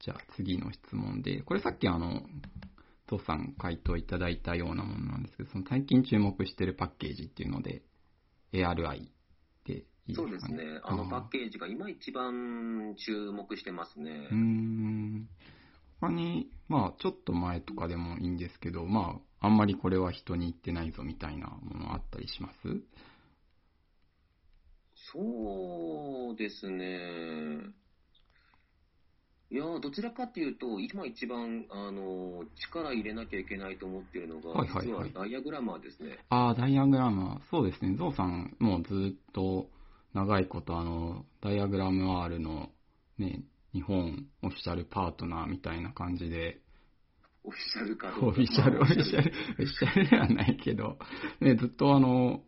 [0.00, 2.22] じゃあ次の質問で、これさっきあの、
[3.08, 7.82] ゾウさん回答いただいたようなものなんですけど、その最近注目してるパッケージっていうので、
[8.52, 9.10] ARI で
[10.10, 10.16] いい。
[10.16, 10.80] そうですね。
[10.84, 14.36] あのパッケージが今一番注目してますねうー。
[14.36, 15.28] ん。
[16.00, 22.80] 他に、まあ、ちょっと前とかでもいいんですけど、まあ、あんまりこれは人に言ってないぞみたいなものあったりします？
[25.12, 27.74] そうですね。
[29.50, 36.18] いやーどちらかというと、今一番、あの、力入れなきゃいけないと思っているのが、はいはい実ははいダイアグラマーですね。
[36.28, 37.96] ああ、ダイアグラム、そうですね。
[37.96, 39.68] ゾウさん、もうずっと
[40.14, 42.70] 長いこと、あの、ダイアグラム R の
[43.18, 46.60] ね、日本オフィシャルパートナーみたいな感じで、
[47.44, 50.98] オフィシャルかオフィシャル、オフィシャル、オフィシャルではないけど、
[51.40, 52.42] ね、ずっとあの、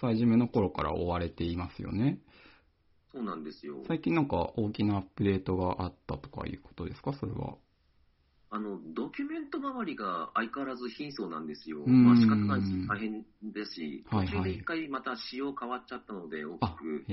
[0.00, 2.18] 最初めの頃から追われていますよね。
[3.12, 3.82] そうなんですよ。
[3.86, 7.56] 最近なんか大きなアップデートがあったとかいうことですか、それは。
[8.54, 11.78] あの、ドキュメント周りが相変わらず貧相なんですよ。
[11.86, 17.04] んまあ仕方ないし、大変ですし、途中で一回また仕様変わっちゃったので、大きあく。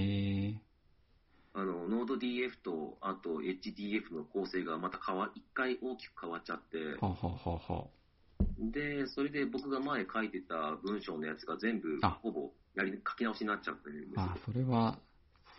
[1.54, 7.88] あの、ノード DF と、あと HDF の構成がまた変わ、一回大きく変わっちゃって、はははは
[8.60, 14.24] で、それで僕が前書いてた文章のやつが全部あ、ほぼやり、書き直しになっちゃってるんですよ。
[14.24, 15.00] あ、それは、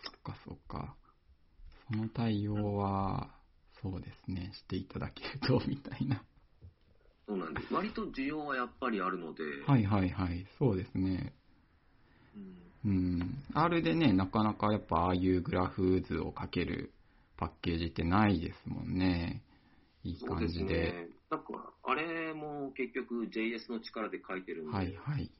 [0.03, 0.95] そっかそっか。
[1.91, 3.40] その対応は、
[3.81, 6.23] そうですね、していただけると、みたいな。
[7.27, 7.73] そうなんです。
[7.73, 11.33] 割と需要はやっぱりあるので、はいはいはい、そうですね。
[12.35, 13.43] うんうん。
[13.53, 16.91] R でね、なかなかやっぱああいうグラフ図をかける
[17.37, 19.41] パッケージってないですもんね。
[20.03, 20.93] いいそうです感じで。
[20.93, 21.07] ね。
[21.29, 25.31] なんか、あれも結局 JS の力で書いてるんで、はいはい。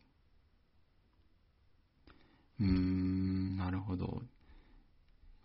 [2.60, 4.22] うーん、なるほど。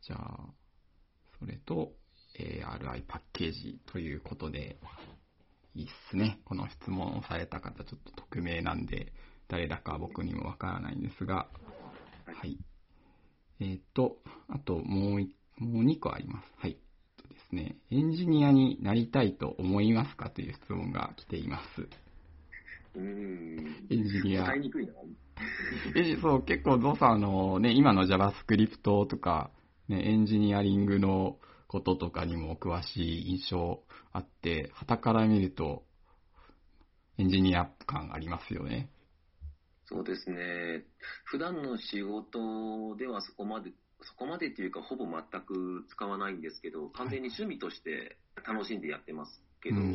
[0.02, 0.46] じゃあ、
[1.38, 1.92] それと
[2.38, 4.76] ARI パッケージということで、
[5.74, 6.40] いいっすね。
[6.44, 9.12] この質問をされた方、ちょっと匿名なんで、
[9.48, 11.48] 誰だか僕にもわからないんですが、は
[12.32, 12.58] いはい。
[13.60, 14.16] えーっと、
[14.48, 16.46] あともうい、もう2個あります。
[16.58, 16.72] はい。
[16.72, 21.88] えっとですね、エンジニアになりたいと思いますかという質問が来ています。
[22.94, 23.86] うーん。
[23.90, 24.44] エンジニア。
[24.44, 24.92] 答えにくいな。
[25.94, 29.50] え、そう、結構ゾウさん、あの、ね、今の JavaScript とか、
[29.88, 35.84] ね、エンジニアリングのこととかにもお詳しい印象あって、旗から見ると、
[37.18, 38.90] エンジニア感ありますよね。
[39.86, 40.84] そうですね。
[41.24, 49.86] 普段の仕事ではそこまで、そこまでっていうか、ほぼ全く使わないんですけど、完全に趣味として楽しんでやってますけど、うんう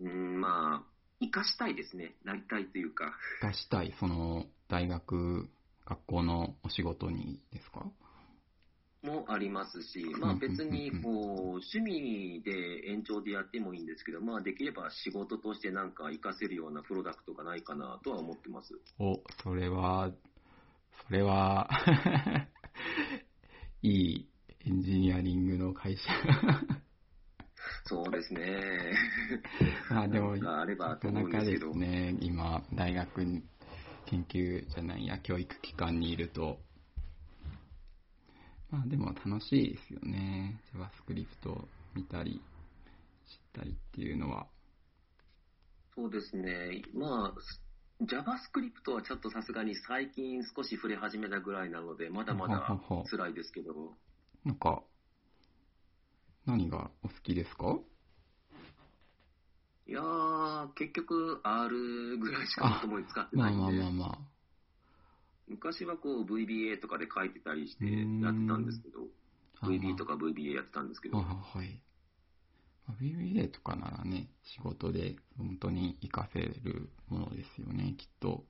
[0.00, 0.08] うん。
[0.08, 0.86] ん、まあ、
[1.20, 2.16] 活かしたいですね。
[2.24, 3.12] なりたいというか。
[3.42, 5.48] 出したい、その、大学、
[5.86, 7.86] 学校のお仕事にですか？
[9.08, 11.12] もありますし、まあうん別にこう
[11.58, 18.74] 趣味で延長でやってもいいんですけど、まあできれば仕事としてなんか活かせるようなプロダクトがないかなとは思ってます。
[18.98, 20.10] お、それは、
[21.06, 21.68] それは、
[23.82, 24.28] いい
[24.66, 26.02] エンジニアリングの会社。
[27.84, 28.92] そうですね。
[29.90, 33.42] まあでも、あればとなかなかで思うんですけどすね、今、大学に、
[34.06, 36.60] 研究じゃないや、教育機関にいると、
[38.70, 40.60] まあでも楽しいですよね。
[40.74, 42.42] JavaScript 見たり、
[43.26, 44.46] 知ったりっていうのは。
[45.94, 46.82] そうですね。
[46.94, 52.78] まあ、JavaScript はちょっとさすがに最近少し触れ始めたぐらいなので、まだまだ
[53.10, 53.96] 辛いですけど、
[54.44, 54.82] なんか、
[56.46, 57.78] 何がお好きですか？
[59.86, 64.18] いやー、結局 R ぐらいしかまともに使ってまあないんで、まあまあまあ。
[65.48, 69.00] 昔はこう VBA とかで書いてたりしてやってたんですけど、
[69.60, 71.82] あ VB とか VBA やってたんですけどあ、はい。
[72.86, 78.44] まあ VBA とかならね、仕事で本当に活かせるものですよね、きっと。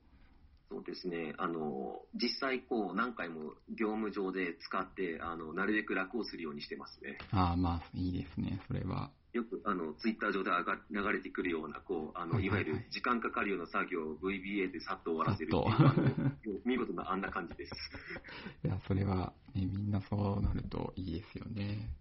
[0.71, 7.19] そうですね、あの、実際こう何回も業務上で使って、あの、なるべく楽をするようにしてますね。
[7.33, 9.11] ああ、まあ、いいですね、それは。
[9.33, 17.73] よく、あの、ツイッター上で上が流れてくるような、こう、あの、はいわゆる時間かかるような作業を VBA でさっと終わらせるっていうさっと見事なあんな感じです。
[18.65, 21.95] いや、それは、ね、みんなそうなるといいですよね。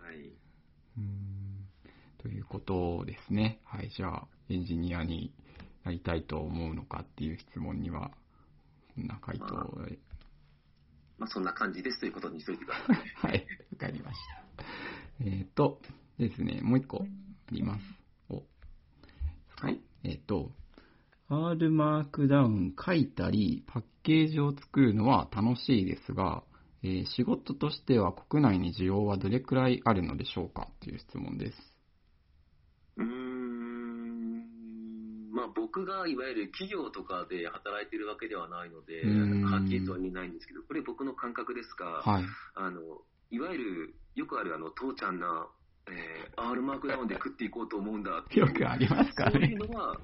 [0.00, 0.16] はい。
[0.18, 1.68] うーん。
[2.18, 3.60] ということですね。
[3.64, 5.32] はい、じゃあ、エンジニアに
[5.84, 8.10] なりたいと思うのかっていう質問には、
[8.96, 9.98] こんな回答まあで
[11.18, 12.96] まあ、そんな感じですということにしといてください。
[13.30, 14.18] はい、わかりまし
[14.56, 14.64] た。
[15.20, 15.80] えっ、と、
[16.18, 17.06] ですね、もう一個あ
[17.52, 17.82] ります。
[18.30, 18.42] お
[19.60, 19.80] はい。
[20.04, 20.52] えっ、と、
[21.28, 26.44] R マークダウン書いたり、パッケージを作るのは楽しいですが、
[26.82, 31.58] えー仕事としては国内に需要はどれくらいあるのでしょうかという質問です。
[32.96, 34.46] うーん、
[35.32, 39.02] まあ僕がいわゆる企業とかで働いてるわけではないので、
[39.50, 42.24] はっきりとは言えないんですけど、これ僕の感覚ですが、はい。
[42.54, 42.80] あの、
[43.30, 45.48] いわゆる、よくあるあの、父ちゃんな、
[45.88, 49.54] えー、R マークダウンで食っていこうと思うんだってよくありますかそういね。
[49.54, 49.96] うのは、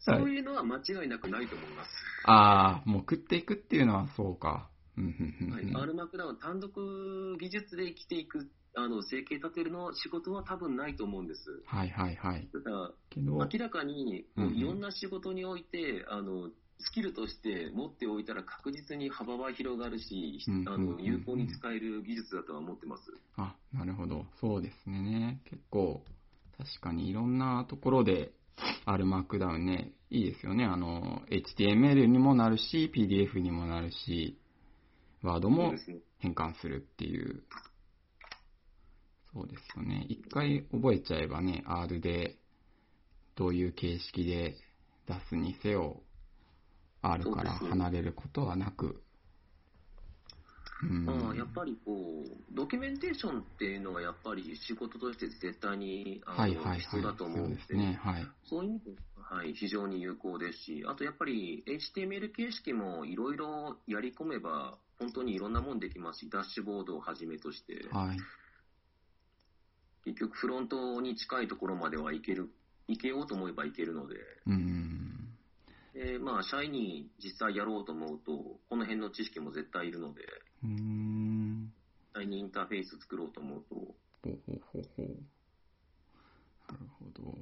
[0.00, 1.90] そういうのは間違いなくないと思います。
[2.24, 4.70] ああ、もう食っていくっていうのはそうか。
[4.96, 11.40] うんうんうんはい、うん R マークダウン単独技術で生きていく、あの、生計立てるの仕事は多分ないと思うんです。
[11.66, 12.48] はいはいはい。
[12.52, 23.02] ただ、明らかに、うんうんいろんな仕事において、あの、スキルとして持っておいたら確実に幅は広がるし、あの、有効に使える技術だとは思ってます。
[23.36, 24.26] あ、なるほど。
[24.40, 25.40] そうですね。
[25.44, 26.02] 結構、
[26.56, 28.32] 確かにいろんなところで
[28.84, 30.64] R マークダウンね、いいですよね。
[30.64, 34.38] あの、HTML にもなるし、PDF にもなるし、
[35.22, 35.74] ワードも。
[36.20, 37.42] 変換するっていう。
[39.32, 40.06] そうですよね。
[40.08, 42.36] 一回覚えちゃえばね、R で
[43.36, 44.56] どういう形式で
[45.06, 46.02] 出すにせよ、
[47.02, 49.02] R から離れることはなく。
[50.82, 56.80] うんまあ、やっぱりこう、ドキュメンテーションっていうのがやっぱり仕事として絶対にあの、はいはいはい。
[56.80, 57.98] 必要だと思うんですね。
[58.00, 58.26] はい。
[58.44, 68.18] そういう意味で、はい、非常に有効ですし、あとやっぱり HTML 形式もいろいろやり込めば、本当にいろんなもんできますし、ダッシュボードをはじめとして、はい。
[70.04, 72.50] 結局フロントに近いところまではいける、
[72.86, 75.17] いけようと思えばいけるので、うん。
[75.98, 80.22] でまあ、社員に実際やろうと思うと、この辺の知識も絶対いるので、
[80.62, 81.64] うーん。
[81.64, 81.72] 実
[82.14, 83.94] 際にインターフェース作ろうと思うと、ほ
[84.30, 85.06] うほうほうほう。
[86.72, 87.36] なるほど。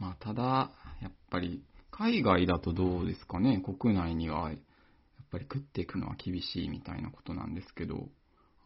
[0.00, 3.60] まあ、ただ、やっぱり、海外だとどうですかね？
[3.60, 4.58] 国内には、やっ
[5.30, 8.08] ぱり食っていくのは厳しいみたいなことなんですけど、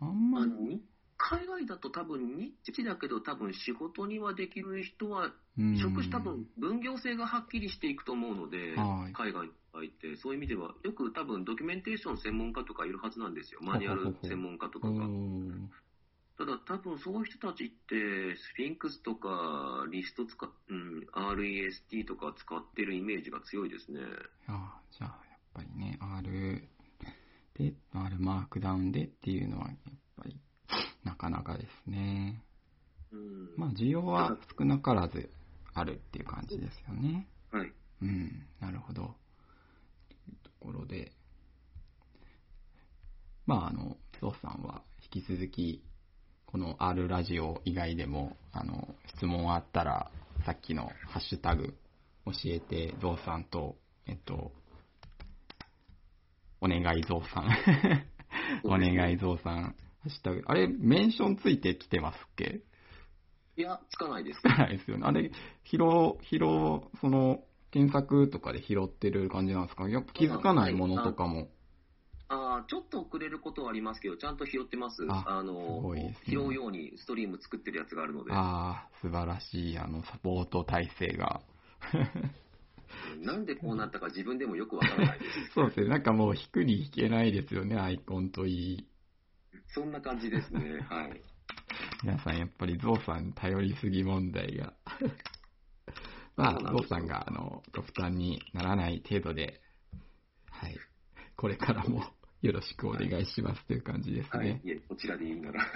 [0.00, 0.82] あんまり、
[1.20, 5.26] 海外だと多分ニッチだけど多分仕事にはできる人は、
[5.58, 13.60] うん職種多分分業制がはっきりしていくと思うので、はい海外に入って、そういう意味では、よく多分ドキュメンテーション専門家とかいるはずなんですよ。
[13.62, 15.04] マニュアル専門家とかうが。
[15.04, 15.70] ん
[16.38, 24.00] ただ多分そういう人たちって、スフィンクスとかリスト使っ、うん、REST とか使ってるイメージが強いですね。
[24.48, 26.66] あじゃあ、やっぱりね、R
[27.54, 29.76] で、R マークダウンでっていうのは、やっ
[30.16, 30.40] ぱり、
[31.04, 32.42] なかなかですね。
[33.12, 33.48] うん。
[33.56, 35.30] まあ、需要は少なからず
[35.74, 37.26] あるっていう感じですよね。
[37.50, 37.72] はい。
[38.02, 39.02] うん、なるほど。
[39.02, 41.12] というところで、
[43.46, 45.82] まあ、あの、ゾウさんは引き続き、
[46.46, 50.10] この R ラジオ以外でも、あの、質問あったら、
[50.44, 51.74] さっきのハッシュタグ
[52.26, 54.52] 教えて、ゾウさんと、えっと、
[56.60, 57.48] お願いゾウさん。
[58.64, 59.74] お願いゾウさん。
[60.02, 60.42] ハッシュタグ。
[60.46, 62.62] あれ、メンションついてきてますっけ？
[63.56, 64.42] いや、つかないですつ。
[64.42, 65.02] かないですよね。
[65.06, 65.30] あれ、
[65.64, 69.88] 拾う、拾う、その、検索とかで拾ってる感じなんですか？
[69.88, 71.48] やっぱ気づかないものとかも。
[72.32, 75.04] あーちょっと遅れることはありますけど、ちゃんと拾ってます。
[75.08, 78.32] ああのね拾うようにストリーム作ってるやつがあるので。
[78.32, 81.42] ああ、素晴らしい、あの、サポート体制が。
[83.20, 85.30] なんでこうなったか自分でもよくわからないです。
[85.54, 85.88] そうですね。
[85.88, 88.86] なんかもう引くに引けないですよね、アイコンといい。
[89.74, 90.80] そんな感じですね。
[90.88, 91.22] はい。
[92.02, 94.74] 皆さんやっぱりゾウさんに頼りすぎ問題が。
[96.36, 99.60] まあ、ゾウさんが、あの、ご負担にならない程度で、
[100.50, 100.76] はい。
[101.36, 102.04] これからも
[102.42, 104.60] よろしくお願いしますという感じですはいね。。
[104.64, 105.66] いえ、こちらでいいなら。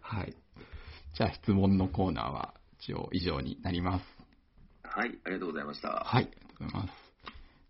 [0.00, 0.34] はい。
[1.14, 4.04] じゃあ質問のコーナーは一応以上になります。
[4.82, 5.88] はい、ありがとうございました。
[5.88, 7.10] はい、ありがとうございます。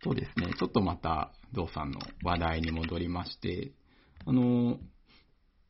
[0.03, 3.73] そうですね、ちょっとまた、ゾウさんの話題に戻りまして、
[4.27, 4.79] あの、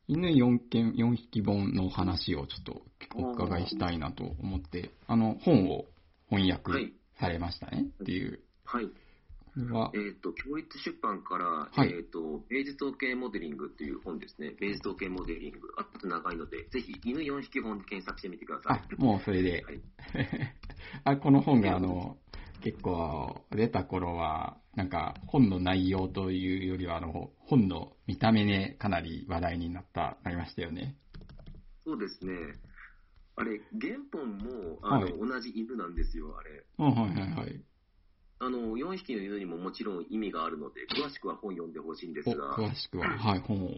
[0.07, 2.81] 犬4件、4匹本の話をちょっと
[3.15, 5.85] お伺いしたいなと思って、あの、本を
[6.29, 8.41] 翻は訳いされましたねっていう。
[8.65, 8.87] はい。
[8.87, 14.55] これはえ、っ、と、教育出版から、はいえっ、と、芸術統計モデリングっていう本ですね。
[14.59, 15.59] 芸術統計モデリング。
[15.77, 19.63] あと長いので、ぜひ、犬4匹本で検索してみてくださあい。、もうそれで。
[19.63, 19.81] はい
[21.03, 22.17] あ、この本があの、
[22.61, 30.95] 結構出た頃は、なんか本の内容というよりは、あの、本の見た目でかなり話題になった、なりましたよね。
[31.83, 32.33] そうですね。
[33.35, 36.65] あれ、原本も、あの、はい同じ犬なんですよ、あれ。
[36.77, 37.61] あはいはいはい。
[38.39, 43.69] あの、4匹の犬にももちろん意味があるので、詳しくは本読んでほしいんですお、が、詳しくは、 はい、本を。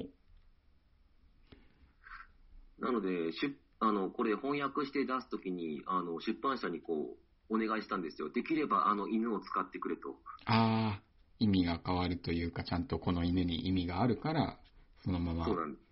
[2.79, 7.22] なので、出あの、これ翻訳して出すときに、あの、出版社にこう、
[7.53, 8.29] お願いしたんですよ。
[8.29, 10.15] できれば、あの、犬を使ってくれと。
[10.45, 11.01] ああ、
[11.39, 14.57] 意味が変わるというか、ちゃんとこの犬に意味があるから、
[15.03, 15.45] そのまま。
[15.45, 15.83] そうなんです。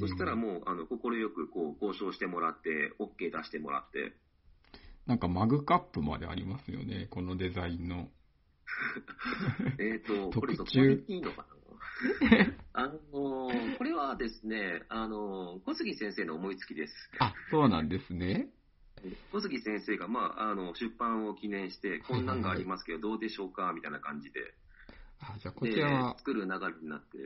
[0.00, 0.98] そしたらもう、あの、快
[1.34, 4.14] くこう、交渉してもらって、OK 出してもらって、
[5.06, 8.08] なんかマグカップまでありますよね、このデザインの。
[9.80, 11.56] えっ、 と、これどこ特注でいいのかな？
[12.72, 12.96] あの、
[13.76, 16.94] これはですね、あの、小杉先生の思いつきです。
[17.18, 18.48] あ、そうなんですね。
[19.32, 24.40] 小杉先生が、まあ、あの、出版を記念して、こんなんがありますけど、どうでしょうかみたいな感じで。
[25.20, 27.18] あ、じゃあこでちらは、作る流れになって、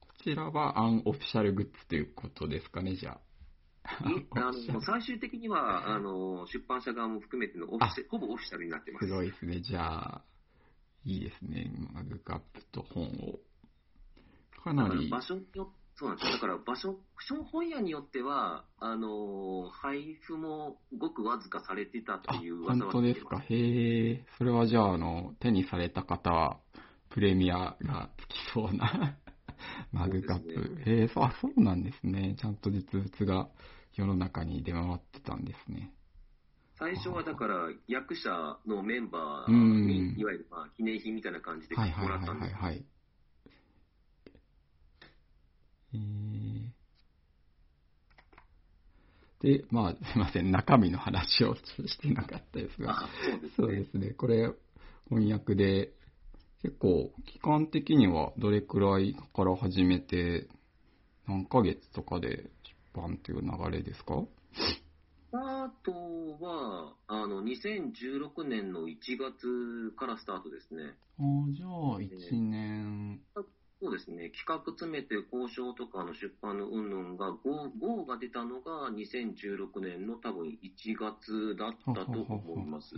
[0.00, 3.20] こちらはアンオフィシャルグッズということですかね、じゃあ。
[4.10, 9.06] いあの最終的にはあの出版社側も含めてのオフィシほぼオフィシャルになってます。
[9.06, 9.60] すごいですね。
[9.60, 10.24] じゃあ、
[11.04, 11.72] いいですね。
[11.92, 13.40] マグカップと本を。
[14.62, 15.72] かなり、場所によ
[16.02, 16.32] そうなんですよ。
[16.32, 16.98] だから場所、
[17.52, 23.38] 本屋によっては、あの、配布もごくわずかされてたってあいう、本当ですか？
[23.38, 24.24] へえ。
[24.36, 26.58] それはじゃあ、あの、手にされた方は、
[27.10, 29.16] プレミアがつきそうな
[29.92, 30.54] マグカップ。
[30.54, 32.34] そうですへえ、そう、あ、そうなんですね。
[32.36, 33.48] ちゃんと実物が
[33.94, 35.92] 世の中に出回ってたんですね。
[36.74, 42.54] 最初はだから役者のメンバーうんに、いわゆるまあ記念品みたいな感じでもはいはいはいらったんです。
[42.54, 42.84] はいはい。
[45.94, 46.68] えー。
[49.42, 53.08] で、まあ、すいません、中身の話をしてなかったですが、あ、
[53.56, 54.10] そうですね。
[54.10, 54.52] これ、
[55.08, 55.92] 翻訳で、
[56.62, 60.48] 結構、期間的にはどれくらいから始めて、
[61.26, 62.50] 何ヶ月とかで
[62.94, 64.24] 出版という流れですか？
[64.54, 70.94] スタートは、あの、2016年の1月からスタートですね。
[71.18, 73.20] ああ、じゃあ、1年、
[73.82, 82.94] そうですね、企画詰めて交渉とかの出版の云々が 5, 5が出たのが2016年の多分1月だったと思います。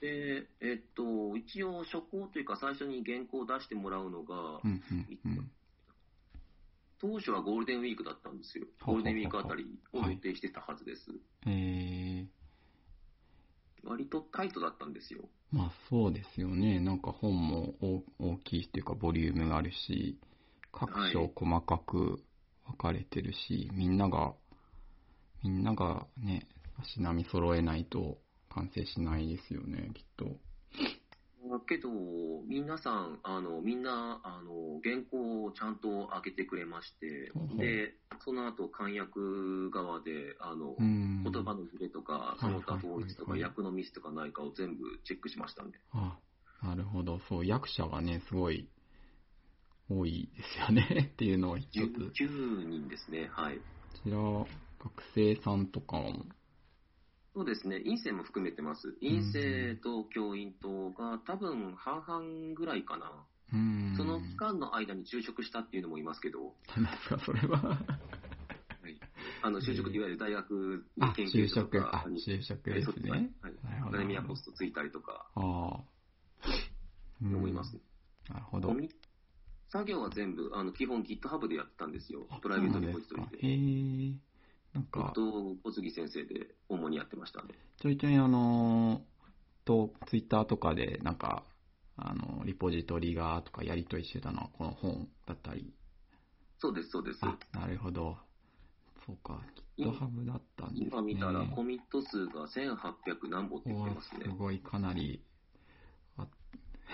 [0.00, 4.34] で、えっと、一応初稿というか最初に原稿を出してもらうのが、
[4.64, 5.50] うんうんうん。
[7.00, 8.66] 当初はゴールデンウィークだったんですよ。
[8.84, 11.12] ゴールデンウィークあたりを予定してたはずです。
[11.46, 12.26] え
[13.84, 15.20] 割とタイトだったんですよ。
[15.52, 16.80] ー、まあそうですよね。
[16.80, 20.18] なんか本も大大きいっていうかボリュームがあるし、
[20.72, 22.22] 各章細かく
[22.66, 24.34] 分かれてるし、みんなが、
[25.42, 26.46] みんながね、
[26.80, 28.18] 足並み揃えないと
[28.48, 30.36] 完成しないですよね、きっと。
[31.60, 31.88] けど、
[32.46, 37.94] 皆さん、あの、みんな、あの、原稿をちゃんと上げてくれましてほうほう、で、
[38.24, 39.20] その後、漢訳
[39.72, 41.22] 側で、あの、うん。
[41.24, 45.78] 言葉のズレとか、いその他統一とか、はいはいはい訳のミスとかないかを全部チェックしましたんで。
[45.92, 46.18] あ、
[46.62, 47.20] なるほど。
[47.28, 48.68] そう、役者がね、すごい
[49.88, 51.78] 多いですよね っていうのを一つ。
[51.78, 53.58] 19人ですね、はい。
[53.58, 53.62] こ
[54.04, 56.24] ちら、学生さんとかも、
[57.34, 58.94] そうですね、院生も含めてます。
[59.00, 63.26] 院生と教員とが多分半々ぐらいかな。
[63.52, 63.58] うー
[63.94, 63.96] ん。
[63.96, 67.58] その期間の間に就職したっていうのもいますけど、なんですか、それは。
[67.58, 68.98] はい、
[69.42, 73.30] あの就職っていわゆる大学あの、研就究所とか、に就職ですはいね。
[73.40, 73.88] はいなるほど。
[73.88, 75.84] アカデミアポストついたりとかああ。
[77.22, 77.80] うん思います。
[78.28, 78.74] なるほど
[79.70, 82.38] 作業は全部、あの基本 GitHub でやってたんですよあ。
[82.40, 83.22] プライベートリポジトリ。
[83.30, 83.38] で。
[83.38, 84.31] へえ。
[84.74, 87.48] なんか、僕と小杉先生で主にやってましたね。
[87.78, 89.12] ちょいちょいあのー
[89.64, 91.44] と、ツイッターとかで、なんか、
[91.96, 95.72] あの、リポジトリがとかやりとりしてたのはこの本だったり。
[96.58, 97.18] そうです、そうです。
[97.22, 98.16] あ、なるほど。
[99.06, 99.42] そうか、
[99.76, 100.88] GitHub だったんですね。
[100.92, 104.28] 今見たらコミット数が1800何本って言っておますねす。
[104.30, 105.22] ごい、かなり、
[106.16, 106.28] あ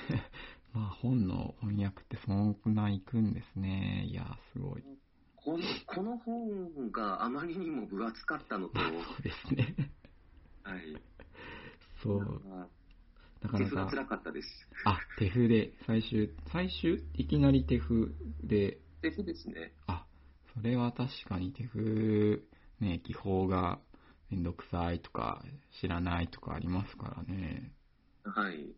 [0.73, 4.07] まあ本の翻訳ってそんな行くんですね。
[4.07, 4.85] いや、すごい。
[5.49, 9.75] このこの本があまりにも分厚かったのと、は そうですね。
[10.77, 10.97] い。
[12.03, 12.43] そう。
[12.47, 12.69] ま
[13.41, 14.49] なかなあ手がか、辛かったです。
[14.85, 18.13] あ、手筆で、最終、最終、いきなり手筆
[18.45, 19.73] で、手筆ですね。
[19.87, 20.05] あ、
[20.55, 22.43] それは確かに手筆、
[22.81, 23.81] ね、技法が
[24.29, 25.43] めんどくさいとか、
[25.81, 27.73] 知らないとかありますからね。
[28.25, 28.75] はい。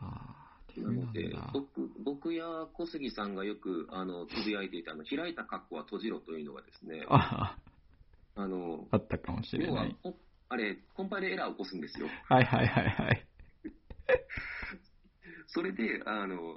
[0.00, 0.47] ああ、手
[0.78, 7.56] なので僕僕や小杉さんがよくあのつぶやいていたあの開いた括弧は閉じろというのがですね、あ
[8.36, 9.80] あのあったかもしれ要な。
[9.82, 10.14] はいこ
[10.50, 12.08] あれ、コンパイルエラーを起こすんですよ。
[12.28, 13.26] はいはいはいはい。
[15.48, 16.56] それで、あの、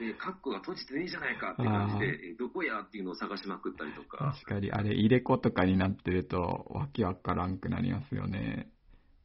[0.00, 8.70] えカッコが閉じてねえじゃないかって感じで、えどこやっていうのを探しまくったりとか、確かに、あれ、入れ子とかになってると、わけわからんくなりますよね。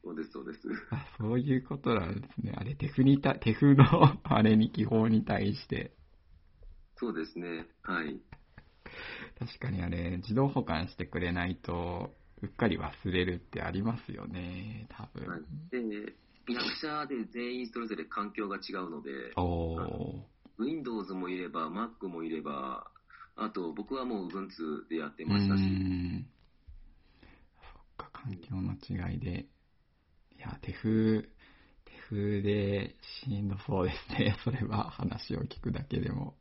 [0.04, 0.60] そうです、そうです。
[0.90, 2.52] あ、そういうことなんですね。
[2.54, 3.84] あれ、手筆にた、手筆の、
[4.24, 5.96] あれに技法に対して。
[6.96, 7.66] そうですね。
[7.82, 8.20] はい。
[9.38, 15.26] 確かにあれ、自動保管してくれないと、うっかり忘れるってありますよね、多分。
[15.26, 16.14] はいで、
[16.46, 20.22] 役者で全員それぞれ環境が違うので、おー。
[20.58, 22.90] Windows もいれば、Mac もいれば、
[23.36, 25.62] あと僕はもう Ubuntu でやってうましたし。
[27.56, 29.46] そっか、環境の違いで。
[30.44, 31.28] いや、手風、手
[32.10, 34.36] 風でしんどそうですね。
[34.44, 36.36] それは話を聞くだけでも。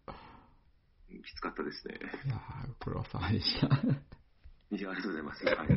[1.08, 2.00] きつかったですね。
[2.26, 3.68] いやー、ご苦労様でした。
[3.68, 5.46] いや、ありがとうございます。
[5.46, 5.68] はい。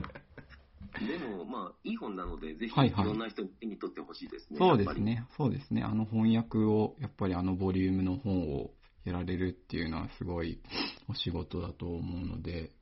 [1.07, 4.59] でも、まあ、いい本なので、ぜひ、はいはいいろんな人に手に取ってほしいですね。
[4.59, 5.01] そうでやっぱり。
[5.01, 5.27] すね。
[5.37, 5.83] そうですね。
[5.83, 8.75] あの翻訳を、やっぱりあのボリュームの本を
[9.05, 10.61] やられるっていうのはすごい
[11.09, 12.73] お仕事だと思うので、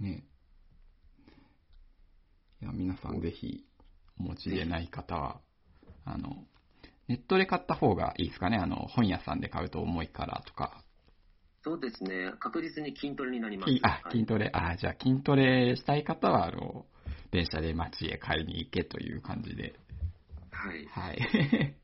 [0.00, 0.24] ね。
[2.62, 3.64] いや、皆さんぜひ
[4.18, 5.40] お持ちでない方は、
[6.04, 6.44] あの、
[7.08, 8.56] ネットで買った方がいいですかね？
[8.56, 10.82] あの、本屋さんで買うと重いからとか。
[11.64, 12.32] そうですね。
[12.40, 13.72] 確実に筋トレになります。
[13.72, 16.86] きあ、はい筋トレ、あ、じゃあ筋トレしたい方は、あの、
[17.30, 19.74] 電車で街へ買いに行けという感じで。
[20.50, 20.86] はい。
[20.86, 21.18] はい。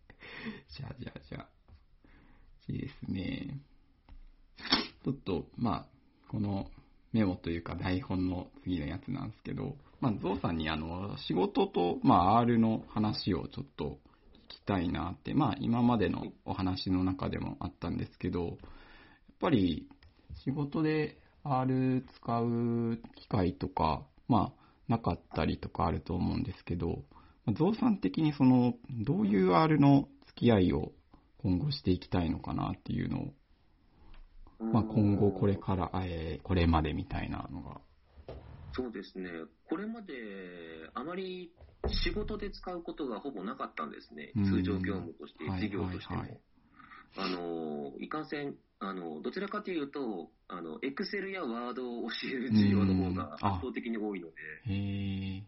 [0.76, 1.48] じゃあ、じゃあ、じゃあ。
[2.68, 3.60] いいですね。
[5.04, 5.86] ちょっと、まあ、
[6.28, 6.70] この
[7.12, 13.98] メモというか台本の次のやつなんですけど、まあ、ゾウさんにあの、仕事と、まあ、R の話をちょっと
[14.48, 18.56] 聞きたいなって、まあ、今までのお話の中でもあったんですけど、やっ
[19.40, 19.88] ぱり
[20.44, 27.02] 仕事で R 使う機会とか、まあ、なかったりとかあると思うんですけど、
[27.56, 28.74] ゾウさん的にその、
[29.04, 30.92] どういう R の付き合いを
[31.38, 37.80] 今後していきたいのかなっていうのを、まあ、今後これから、えーこれまでみたいなのが。
[38.78, 39.28] そうですね。
[39.68, 40.14] これまで、
[40.94, 41.50] あまり
[42.04, 44.30] 仕事で使うことがほぼなかったんですね。
[44.36, 46.20] うん通常業務として、はい事業としても。
[46.20, 46.40] はいはい
[47.16, 55.42] あの、いかんせん、あの、どちらかというと、あの、エクセルやワードを教える授業の方が圧倒的に多いので。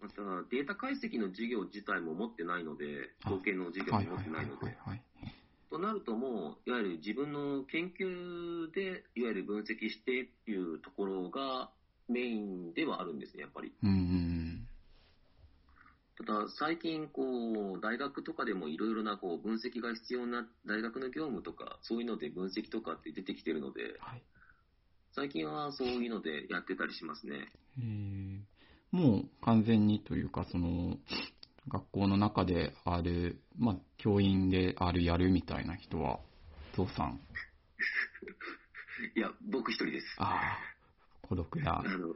[0.00, 2.86] またデータ解析の授業自体も持ってないので、
[3.22, 5.02] あ統計の授業もはいはいはい持ってないので、はいはい。
[5.70, 11.70] となるともう、いわゆる自分の研究で、いわゆる分析してっていうところが
[12.08, 13.72] メインではあるんですね、やっぱり。
[13.82, 14.68] うんうん
[16.18, 24.22] ただ、最近、こう、大学とかでもいろいろな、こう、分析が必要な大学の業務とか、そういうので分析とかって出てきてるので、はい。
[25.12, 27.52] 最近はそういうのでやってたりしますね。
[27.78, 28.40] えー
[28.92, 30.96] もう完全にというか、その、
[31.68, 36.20] 学校の中で R、まあ、教員で R やるみたいな人は、
[36.74, 37.20] ゾウさん。
[39.16, 40.06] いや、僕一人です。
[40.18, 40.58] ああ、
[41.28, 41.82] 孤独だあ。
[41.82, 42.14] の、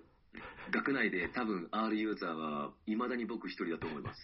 [0.70, 4.20] 学内で多分 R ユーザーは未だに僕一人だと思います。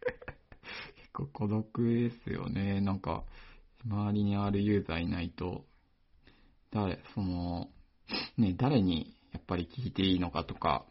[0.96, 2.80] 結構孤独ですよね。
[2.80, 3.24] なんか、
[3.84, 5.66] 周りに R ユーザーいないと、
[6.70, 7.70] 誰、その、
[8.36, 10.86] ね、誰にやっぱり聞いていいのかとか、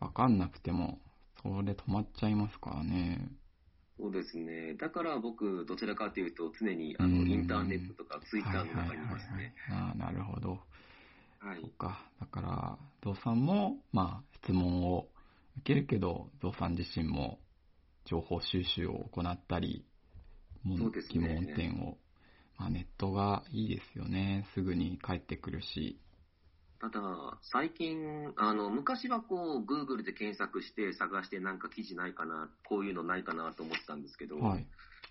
[0.00, 1.00] わかんなくても、
[1.42, 3.30] それ止まっちゃいますからね。
[3.98, 4.74] そうですね。
[4.74, 9.54] だから僕、どちらかというと、常にあのうんインターネットとかツイッターの中にいますね。
[9.70, 10.58] ああ、なるほど。
[11.42, 11.60] はい。
[11.60, 12.06] そっか。
[12.20, 15.08] だから、ゾウさんも、まあ、質問を
[15.58, 17.40] 受けるけど、ゾウさん自身も
[18.04, 19.84] 情報収集を行ったり、
[20.62, 21.98] もそうですね疑問点を。
[22.58, 24.46] まあ、ネットがいいですよね。
[24.54, 25.98] すぐに返ってくるし。
[26.80, 27.00] ただ、
[27.42, 34.66] 最近、あの、昔はこう、Google で検索して探してなんか記事ないかな、こういうのないかなと思ってたんですけど、はい。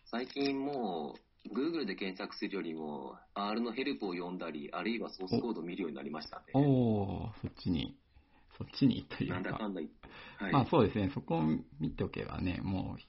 [0.05, 6.45] 最近もう、Google で検索するよりも、R のヘルプを読んだり、あるいはソースコードを見るようになりましたね。
[6.53, 7.97] おー、そっちに、
[8.57, 9.35] そっちにというか。
[9.35, 10.07] なんだかんだ言って。
[10.43, 10.53] はい。
[10.53, 11.43] まあそうですね、そこを
[11.79, 13.01] 見ておけばね、もう、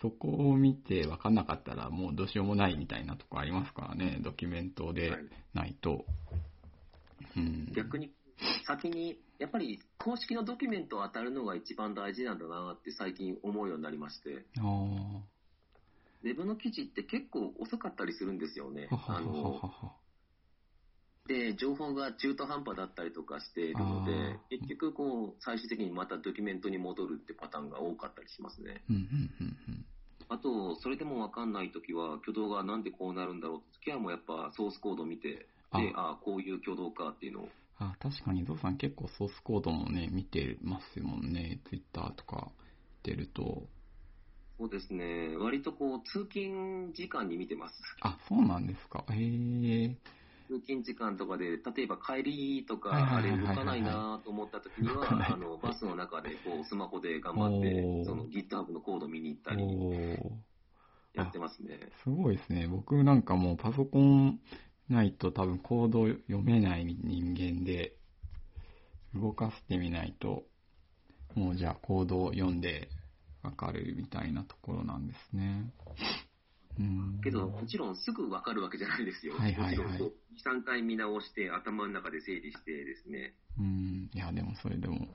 [0.00, 6.04] そこを見て分かんなかったらもうどうしようもないみたいなとこありますからね、ドキュメントではいないと。
[7.36, 7.72] うん。
[7.74, 8.12] 逆に、
[8.66, 15.31] 先に、やっぱり公式のドキュメントを当たるのが一番大事なんだなって最近思うようになりまして、あー
[16.22, 18.88] ウェブの記事って結構遅かったりするんですよね。
[18.90, 19.60] あの。
[21.26, 28.82] で、情報が中途半端だったりとかしているのであ、結局こう、最終的にまたドキュメントに戻るってパターンが多かったりしますね。
[28.90, 29.86] うん、うん、うん、
[30.28, 37.48] あと、それでもわかんないときは、挙動がなんでこうなるんだろうって時はもうやっぱソースコードを見て、で、あああ、こういう挙動かっていうのを、
[37.78, 41.60] あ、確かにゾウさん結構ソースコードもね、見てますもんね。
[41.68, 42.50] ツイッターとか
[43.04, 43.68] 出ると。
[44.58, 47.74] そうですね、割とこう、通勤時間に見てます。
[48.02, 49.04] あ、そうなんですか。
[49.10, 49.96] へえ。
[50.48, 59.62] 通勤時間とかで、例えば帰りとか、あれ動かないなと思った時には、あの、バスの中でこう、スマホで頑張ってその GitHub のコード見に行ったり。
[61.14, 61.78] やってますね。
[62.02, 62.66] すごいですね。
[62.66, 64.40] 僕なんかもうパソコン
[64.88, 67.96] ないと多分コード読めない人間で、
[69.14, 70.44] 動かしてみないと、
[71.34, 72.88] もうじゃあコードを読んで
[73.42, 75.72] わかるみたいなところなんですね。
[76.78, 77.20] うん。
[77.22, 79.34] けど、もちろんすぐわかるわけじゃないですよ。
[79.34, 83.34] はいはいはいもちろんこう、2、3回見直して、頭の中で整理してですね。
[83.58, 84.10] うん。
[84.12, 85.08] いや、でもそれでも、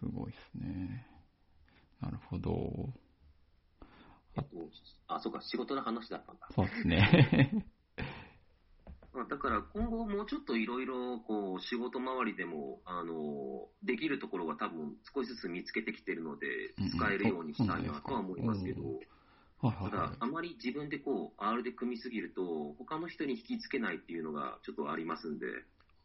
[0.00, 1.06] すごいですね。
[2.00, 2.92] なるほど。
[5.06, 6.48] ああ、そうか、仕事の話だったんだ。
[6.54, 7.66] そうですね。
[9.12, 16.46] まあだから今後もうちょっといろいろこう仕事周りでも、あの、できるところは多分少しずつ見つけてきてるので
[16.96, 18.82] 使えるようにしたいなとは思いますけど。
[19.62, 20.16] ただ、。
[20.18, 25.46] あまり自分でこう、R で組みすぎると、他の人に引きつけないっていうのがちょっとありますんで、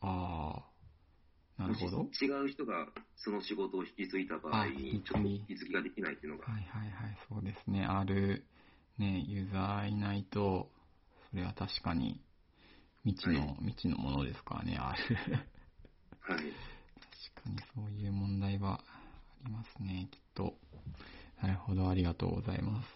[0.01, 0.62] あ
[1.58, 2.08] あ、なるほど。
[2.22, 7.84] 違う人がその仕事を引き継いだ場合ちょっと引き継ぎができないっていうのが、はいはいはい、そうですね。
[7.84, 8.45] R、
[8.99, 10.70] ね、ユーザーいないと、
[11.32, 12.22] それは確かに
[13.08, 14.82] 未知の、は未知のものですからね、R。
[14.82, 14.97] はい。
[14.99, 20.55] 確かにそういう問題はありますね、きっと。
[21.41, 22.88] なるほど、ありがとうございます。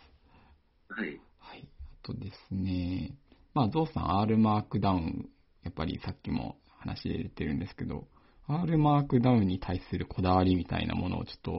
[0.89, 1.21] はい。
[1.39, 1.65] はい。
[2.03, 3.15] あとですね、
[3.53, 5.29] まあ、ゾウさん R マークダウン、
[5.63, 8.09] やっぱりさっきも話で出てるんですけど、
[8.49, 11.51] R マークダウンに対するこだわりみたいなものをちょっと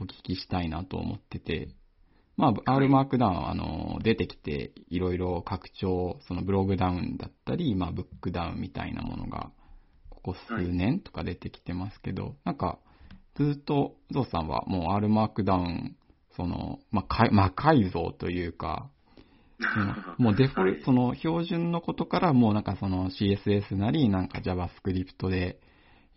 [0.00, 1.68] お聞きしたいなと思ってて、
[2.36, 9.52] まあ、R マークダウン、あの、出てきて、いろいろ拡張、そのブログダウンだったり、まあ、ブックダウンみたいなものが、
[10.10, 12.78] ここ数年とか出てきてますけど、なんか、
[13.36, 15.96] ずっと、ゾウさんはもう R マークダウン、
[16.36, 18.90] その、まあ、か魔改造というか、
[19.60, 20.84] うんもうデフォルト、はい。
[20.84, 25.60] その標準のことからもうなんかその CSS なり、なんか JavaScript で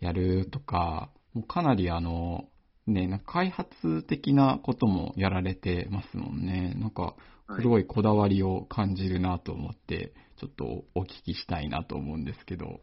[0.00, 2.48] やるとか、もうかなりあの、
[2.90, 6.74] ね、なんか開発的なこともやられてますもんね。
[6.76, 7.14] なんか、
[7.60, 12.80] すごいこだわりを感じるなと思って、ちょっとお聞きしたいなと思うんですけど、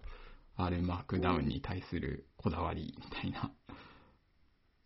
[0.58, 3.52] R マークダウンに対するこだわりみたいな。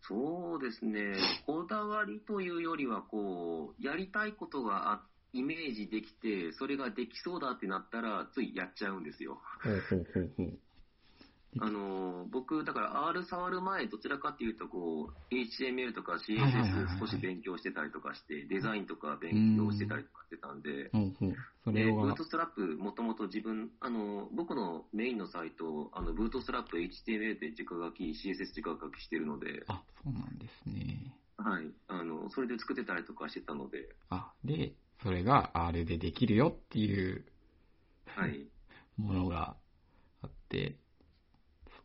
[0.02, 1.14] そうですね、
[1.46, 5.02] こだわりというよりは、こう、やりたいことがあっ
[5.32, 9.40] イメージできて、それができそうだってなったら、ついやっちゃうんですよ。
[11.58, 20.90] あの僕、だから R 触る前、どちらかっていうとこう、HTML とか CSS 少し勉強してたりとかして、デザインとか勉強してたりとかしてたんで、
[21.72, 31.12] で、ブート、ストラップ、もともと自分、あの、僕のメインのサイト、あの、ブートストラップ HTML で直書き、CSS 直書きしてるので、あ、そうなんですね。
[31.36, 37.24] はい、あの、それで作ってたりとかしてたので、あ、で、それが R でできるよっていう。
[38.06, 38.46] はい。
[38.98, 39.56] ものが
[40.22, 40.76] あって、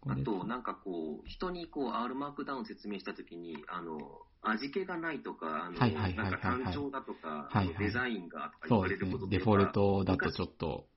[0.08, 3.98] あと、なんかこう、人にこう、R マークダウン説明したときに、あの、
[4.42, 9.28] 味気がないとか、あの、はいはいはいはいなんか単調だとか、はいはいデザインがとか言そうですねわれること。
[9.30, 10.88] デフォルトだとちょっと、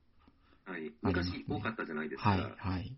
[0.66, 2.30] はい、ありますね昔多かったじゃないですか。
[2.30, 2.96] はい、はい。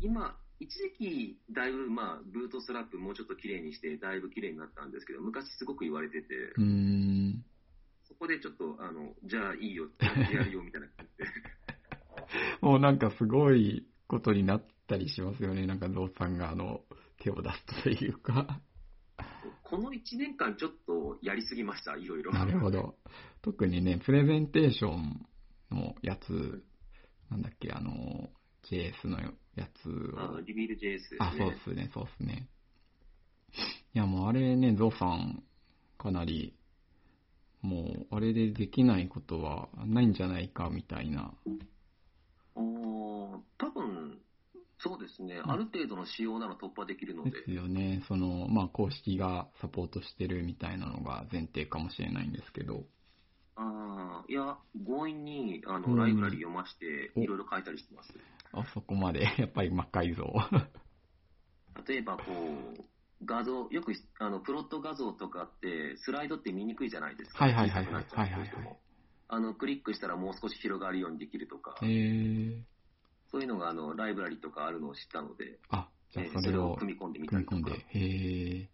[0.00, 7.44] 今、一時期、だいぶ、まあ、ブートストラップもうちょっと綺麗にして、だいぶ綺麗になったんですけど、昔すごく言われてて、うーん。
[8.04, 11.30] そこでちょっと、あの、じゃあいいよ、やってやるよ、みたいな感じで。
[12.60, 15.66] もうなんかすごいことになったりしますよね。
[15.66, 16.80] なんかゾウさんがあの、
[17.22, 18.60] 手を出すとというか。
[19.62, 22.32] この1年間ちょっとやりすぎました、いろいろ。
[22.32, 22.96] なるほど。
[23.40, 25.26] 特にね、プレゼンテーション
[25.70, 26.64] のやつ、
[27.30, 28.30] なんだっけ、あの、
[28.68, 29.20] JS の
[29.54, 31.18] やつをあの、リビル JS ですね。
[31.20, 32.48] あ、そうっすね、そうっすね。
[33.94, 35.44] いや、もうあれね、ゾウさん、
[35.98, 36.56] かなり、
[37.62, 41.32] もう、あれでできないことはないんじゃないか、みたいな。
[42.56, 44.18] おー多分、
[44.82, 48.02] そうですね、んある程度の仕様なら突破できるので、ですよね。
[48.08, 52.84] その、まあ、公式がサポートしてるみたいなのが前提かもしれないんですけど。
[53.56, 54.56] あーいや、
[54.86, 58.12] 強引にあうんのライブラリ読まして、おいろいろ書いたりしてます。
[58.52, 60.32] あそこまで、 やっぱり魔改造。
[61.86, 62.84] 例えば、こう、
[63.26, 67.44] 画像、よくあのプロット画像とかって、スライドって見にくいじゃないですか。
[67.44, 68.06] はいはいはいはい
[69.32, 72.62] あの、クリックしたらもう少し広がるようにできるとかえ、ー、
[73.30, 77.86] そういうのがあのライブラリとかあるのを知ったので、あ、じゃあえーそれをを組み込んでみたりとか組み込んで。。
[77.98, 78.68] へえ。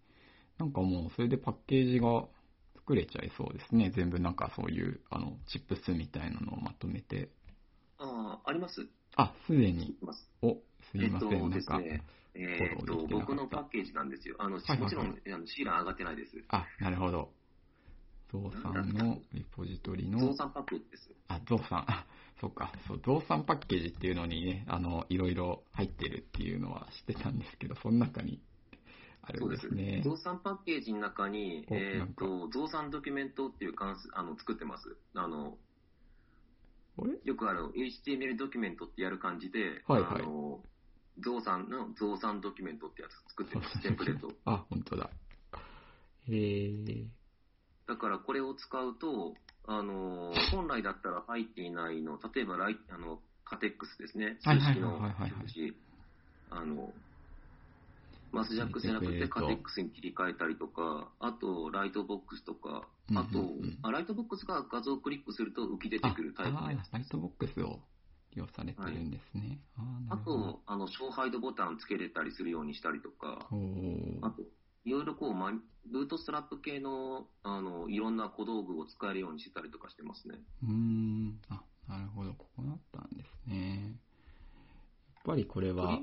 [0.58, 2.26] なんかもう、それでパッケージが
[2.76, 3.90] 作れちゃいそうですね。
[3.94, 7.30] 全部なんかそういう、あの、チップスみたいなのをまとめて。
[7.98, 8.86] ああ、あります
[9.16, 9.96] あ、すでに。
[10.42, 10.56] お、
[10.90, 11.32] すいません。
[11.32, 12.02] えっとですね、
[12.34, 14.36] えーっと僕のパッケージなんですよ。
[14.38, 16.32] あの、はいはいはいもちろん、あのシーラン上がってないです。
[16.48, 17.30] あ、なるほど。
[18.32, 21.10] ゾウさんのリポジトリの、増産パッケージです。
[21.28, 22.06] あ、ゾウさん、あ、
[22.40, 28.40] そうか、そう、ゾウさんパッケージっていうのにね、あの、いろいろ入ってるっていうのは知ってたんですけど、その中に
[29.22, 30.02] あるんですね。
[30.04, 34.96] 増産パッケージの中に、おえーっなと、増産ドキュメントっていう関数、あの、作ってます。
[35.14, 35.56] あの、
[37.24, 40.60] よくあの、HTML ドキュメントってやる感じで、はいはいあの、
[41.18, 44.30] 増産の増産ドキュメントってやつ作ってます、テンプレート。
[44.44, 45.10] あ、本当だ。
[46.28, 47.06] へえ。
[47.86, 49.34] だからこれを使うと、
[49.66, 54.38] あの、本来だったら入っていないの、例えばライ、あの、カテックスですね。
[54.44, 55.12] はいはい数式のはい
[56.50, 56.92] あの、
[58.32, 67.80] マスジャックじゃなくてカテックスに切り替えたりとか、あと、ライトボックスとか、あとうんうんうん、あライトボックスが画像をクリックすると浮き出てくるタイプのやつああーライトボックスを
[68.34, 69.60] 利用されてるんですね。
[69.76, 70.52] あーあなるほど。
[70.52, 73.48] と、あの、勝敗度ボタンつけれたりするようにしたりとか、
[74.22, 74.42] あと、
[74.86, 75.58] いろいろこう、マニ
[75.90, 80.36] ブートストラップ系の、あの、いろんな小道具を使えるようにしてたりとかしてますね。
[80.62, 81.40] うーん。
[81.48, 82.32] あ、なるほど。
[82.34, 83.98] ここだったんですね。
[85.16, 85.98] やっぱりこれは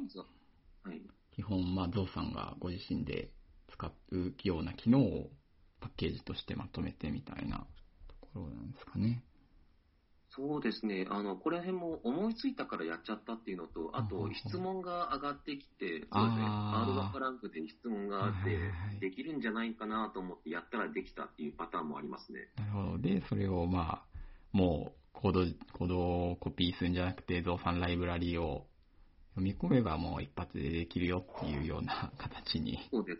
[0.83, 1.01] はい。
[1.31, 3.31] 基本、まあ、ゾウさんがご自身で
[3.69, 5.31] 使うような機能を
[5.79, 7.65] パッケージとしてまとめてみたいな
[8.09, 9.23] ところなんですかね。
[10.35, 11.05] そうですね。
[11.09, 16.07] あの、これ辺も思いついたからやっちゃったっていうのと、あと質問が上がってきて、そうですね。
[16.11, 18.57] あー R ワークランクで質問があって
[18.99, 22.47] できるんじゃないかなと思ってやったらできたっていうパターンもありますね。
[22.57, 22.97] なるほど。
[22.97, 24.03] で、それをまあ、
[24.51, 25.39] もう、コード、
[25.77, 25.99] コード
[26.31, 28.65] をコピーするんじゃなくて、ゾウさんライブラリを
[29.35, 32.79] 読み込めばもう一発でできるよっていうような形に。
[32.91, 33.19] そうです。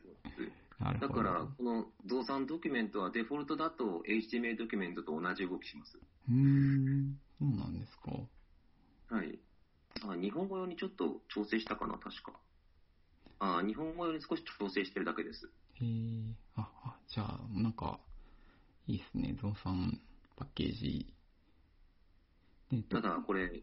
[0.79, 5.97] だから、この増産ドキュメントはデフォルトだと HTML ドキュメントと同じ動きします。
[6.29, 8.11] うーん、そうなんですか。
[9.15, 9.39] はい。
[10.07, 12.33] あ、日本語用にちょっと調整したかな、確か。
[13.39, 15.51] あ、日本語用に少し調整してるだけです。
[15.75, 17.99] へえ、あ、あ、じゃあ、なんか、
[18.87, 19.35] いいですね。
[19.41, 19.99] ゾウさん
[20.35, 21.13] パッケージ。
[22.71, 23.61] でただ、これ、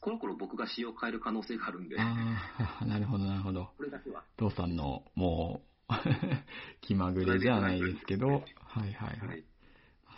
[0.00, 3.70] コロコロ僕が仕様を変える可能性があるんで、ああ、 なるほど、なるほど。
[3.76, 4.24] これだけは。
[4.38, 5.69] ゾウさんの、もう、
[6.80, 8.42] 気まぐれじゃないですけど、はい
[8.80, 9.44] はいははいい。。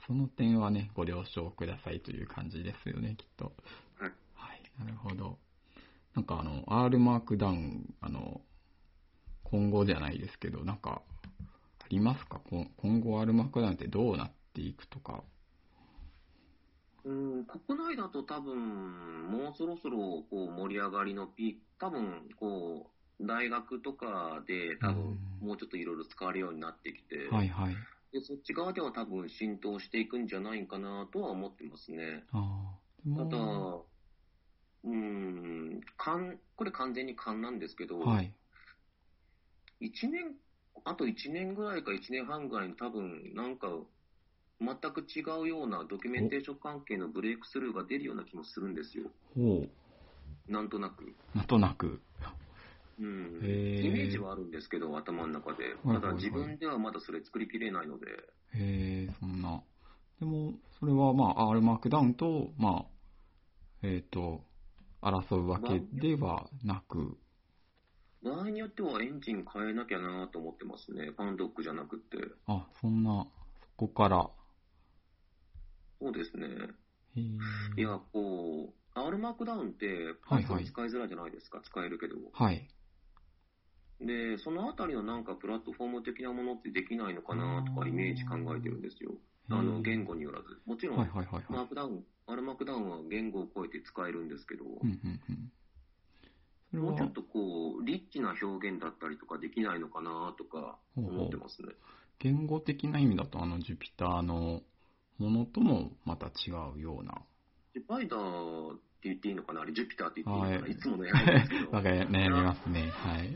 [0.07, 3.53] その点はね、ご了承くださいという感じですよね、きっと。
[3.99, 4.13] はい。
[4.35, 5.39] はい、なるほど。
[6.15, 8.41] なんかあの、R マークダウン、あの、
[9.45, 11.03] 今後じゃないですけど、なんか、
[11.81, 12.41] ありますか？
[12.51, 15.23] 今後 R マークダウンってどうなっていくとか。
[17.05, 19.99] うん、国内だと多分、もうそろそろ
[20.31, 27.75] こう盛り上がりのピーク、多分こう大学とかで多分うんもうちょっといろいろ使われるようになってきて、はいはい。
[28.13, 32.25] でそっち側では多分浸透していくんじゃないかなとは思ってますね。
[32.33, 32.79] あ
[33.17, 33.87] ただも、
[34.85, 38.33] うん、勘これ完全に勘なんですけど、はい。
[39.81, 40.37] 1年、
[40.85, 43.69] あと1年ぐらいか1年半ぐらいの多分、なんか、
[44.61, 49.11] 全く違うようなドキュメンテーション関係のブレイクスルーが出るような気もするんですよ。
[49.35, 49.67] ほ
[50.47, 51.05] なんとなく。
[51.05, 51.15] う。
[51.35, 52.01] なんとなく。
[52.99, 53.41] うん。
[53.43, 55.65] イメージはあるんですけど、頭の中で。
[55.65, 58.07] はいはいただ自分ではまだそれ作りきれないので、
[58.55, 59.63] へえ、そんな。
[60.21, 62.87] でも、それはまあ、R マークダウンと、まあ、
[63.83, 64.45] えっ、と、
[65.01, 67.17] 争うわけではなく、
[68.23, 71.11] 場合によってはエンジン変えなきゃなと思ってますね。
[71.17, 72.19] パンドックじゃなくって。
[72.47, 73.27] あ、そんな、
[73.61, 74.31] そこから、
[76.01, 76.47] そうですね。
[77.77, 79.87] いや、こう、R マークダウンって、
[80.27, 82.15] はいはい Python 使いづらいじゃないですか、使えるけど。
[82.33, 82.69] はい。
[84.07, 89.13] で、そのあたりのなんかプラットフォーム的なものってできないのかなとかイメージ考えてるんですよ。
[89.51, 90.47] あの、言語によらず。
[90.67, 91.45] もちろん、はいはいはいはい。
[91.49, 95.21] マークダウン、R マークダウンは言語を超えて使えるんですけど、うんうん
[96.73, 96.83] うん。
[96.83, 101.69] もうちょっとこう、リッチな表現だったりとかできないのかなとか思ってますね。
[102.19, 104.63] 言語的な意味だと、あの、 Jupyter の
[105.19, 107.23] ものともまた違うような。
[107.75, 109.63] ジュパイターって言っていいのかな？
[109.63, 111.71] あれ、ジュピターって言っていいのかな、はいい、つものやつですけど。
[111.75, 112.89] わかり悩みますね。
[112.91, 113.35] はい。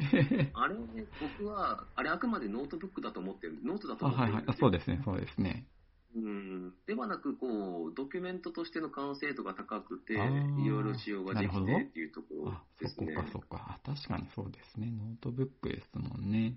[0.55, 4.45] あれね、僕は、あれあくまでノートブックだと思ってる、ノートだと思ってるんで。
[4.45, 4.55] すよ。
[4.61, 5.67] そうですね、そうですね。
[6.15, 6.73] うん。
[6.87, 13.13] ではなく、こう、ドキュメントとしての完成度が高くて、いろいろ仕様ができてっていうところあ、ですね。
[13.13, 13.81] そこか、そこか。
[13.85, 14.93] あ確かにそうですね。
[14.93, 16.57] ノートブックですもんね。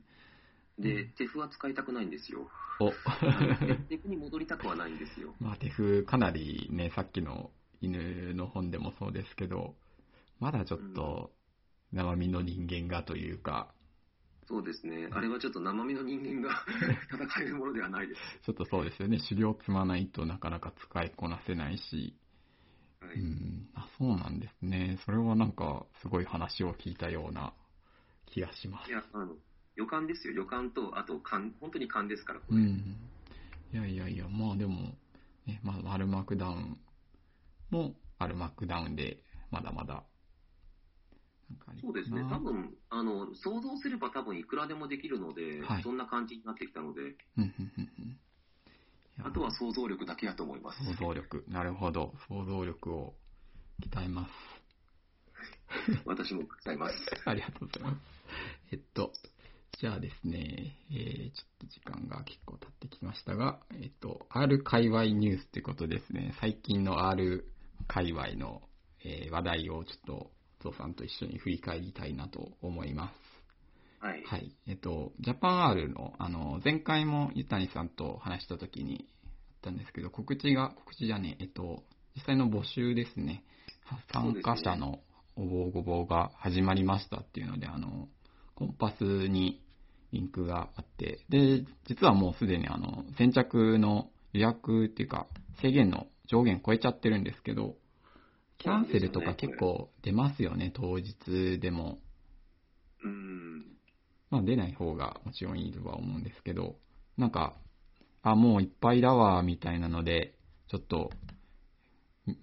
[0.78, 2.48] で、テフは使いたくないんですよ。
[2.80, 2.92] お
[3.90, 5.36] テフに戻りたくはないんですよ。
[5.42, 7.52] まあ、テフ、かなりね、さっきの
[7.82, 9.76] 犬の本でもそうですけど、
[10.40, 11.32] まだちょっと
[11.92, 13.74] 生身の人間がというか、
[14.48, 15.08] そうですね。
[15.12, 16.66] あれはちょっと生身の人間が
[17.14, 18.22] 戦えるものではないです。
[18.46, 22.18] ちょっとそうですよね、修行積まないとなかなか使いこなせないし、
[23.00, 23.20] はい。
[23.20, 24.98] うん、あ、そうなんですね。
[25.06, 27.54] それはなんか、すごい話を聞いたような
[28.26, 28.94] 気がしますい。
[28.94, 29.36] や、あの、
[29.76, 30.34] 予感ですよ。
[30.34, 32.58] 予感と、あと、勘、本当に勘ですから、これ。
[32.58, 32.96] うん。
[33.72, 34.96] いやいやいや、まあでも、
[35.46, 36.80] ね、まあ、アルマークダウン
[37.70, 40.04] も、アルマークダウンで、まだまだ、
[41.82, 42.22] そうですね。
[42.24, 48.20] な多分、あの、想像すれば多分いくらでもできるので、はいそんな感じになってきたので、うんうんうんうん
[49.18, 50.84] いやあとは想像力だけやと思います。
[50.86, 51.44] 想像力。
[51.48, 52.14] なるほど。
[52.28, 53.16] 想像力を
[53.82, 54.32] 鍛えます。
[56.06, 56.96] 私も使います。
[57.26, 58.02] ありがとうございます。
[58.72, 59.12] えっと、
[59.80, 67.46] じゃあですね、えー、ちょっと時間が結構経ってきましたが、えっと、R 界隈ニュースってことですね、最近の R
[67.90, 68.62] 界隈の、
[69.04, 70.32] えー話題をちょっと、
[70.62, 73.12] ゾウさんと一緒に振り返りたいなと思いま
[74.02, 74.06] す。
[74.06, 74.24] はい。
[74.24, 74.56] はい。
[74.68, 79.32] えっと、ジャパン R の、あの、前回もゆたにさんと話した時にあっ
[79.62, 81.84] たんですけど、告知が、告知じゃねえ、えっと、
[82.16, 83.44] 実際の募集ですね。
[84.12, 85.00] 参加者の
[85.36, 88.08] 応募ごぼうが始まりましたっていうので、あの、
[88.56, 89.62] コンパスに
[90.12, 95.28] リンクがあって、で、実はもうすでにあの、先着の予約っていうか、
[95.62, 97.76] 制限の上限超えちゃってるんですけど、
[98.60, 102.00] キャンセルとか結構出ますよね、当日でも。
[103.04, 103.60] うん。
[104.30, 106.76] まあ出ない方がもちろんいいとは思うんですけど、
[107.18, 107.56] なんか、
[108.22, 110.36] あ、もういっぱいだわ、みたいなので、
[110.68, 111.10] ちょっと、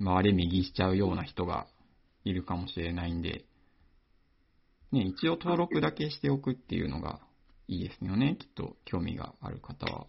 [0.00, 1.66] 周り右しちゃうような人が
[2.24, 3.44] いるかもしれないんで、
[4.92, 7.20] ね、一応登録だけしておくっていうのが
[7.68, 10.06] いいですよね、きっと興味がある方は。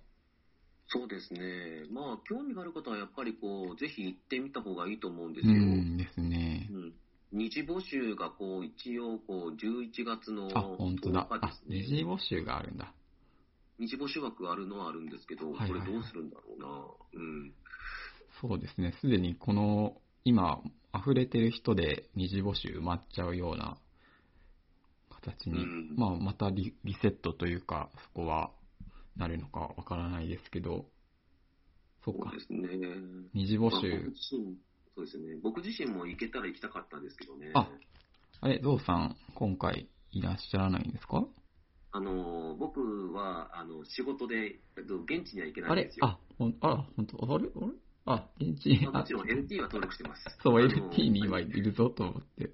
[0.90, 1.86] そうですね。
[1.92, 5.54] まあ、興味がある方はやっぱりこう、ぜひ行ってみた方がいいと思うんでうすよ。
[5.54, 6.70] んですね。
[6.72, 6.94] うん
[7.34, 11.28] 二次募集がこう、一応こう、11月のあ、本当だ。
[11.30, 11.78] 10日であす、ね。
[11.80, 12.94] 二次募集があるんだ。
[13.80, 16.68] 二次募集枠あるのはあるんですけど、はいはいはいこれどうするんだろうな。
[17.16, 17.54] うん。
[18.42, 20.62] そうですね、すでにこの、今、
[20.98, 23.78] 溢れてる人で二次募集埋まっちゃうような
[25.10, 28.52] 形に、うんまあ、またリリセットというか、そこは
[29.18, 30.86] なるのかわからないですけど、
[32.06, 32.70] そっかそうで、すね。
[33.34, 34.12] 二次募集、
[34.96, 35.38] そうですね。
[35.44, 37.52] 僕自身も行けたら行きたかったんですけどね。
[37.54, 37.70] あ
[38.42, 41.26] あれ、ゾウさん、今回いらっしゃらないんですか？
[41.92, 46.06] あの、僕は、あの、仕事で、えっと現地には行けなあれいんですよ。
[46.06, 47.46] あ、ほんあら、本当あれ？
[47.56, 47.72] あれ？
[48.06, 50.24] あ、現地、まあもちろん LT は登録してます。
[50.44, 52.52] そう、LT に今いるぞと思って、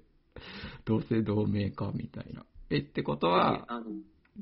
[0.84, 2.44] 同姓同名かみたいな。
[2.70, 3.86] え、ってことは、あの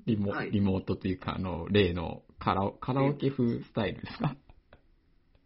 [0.07, 4.37] リモ,、はいリモートというか、あの、例のカラオカラオケ風スタイルですか？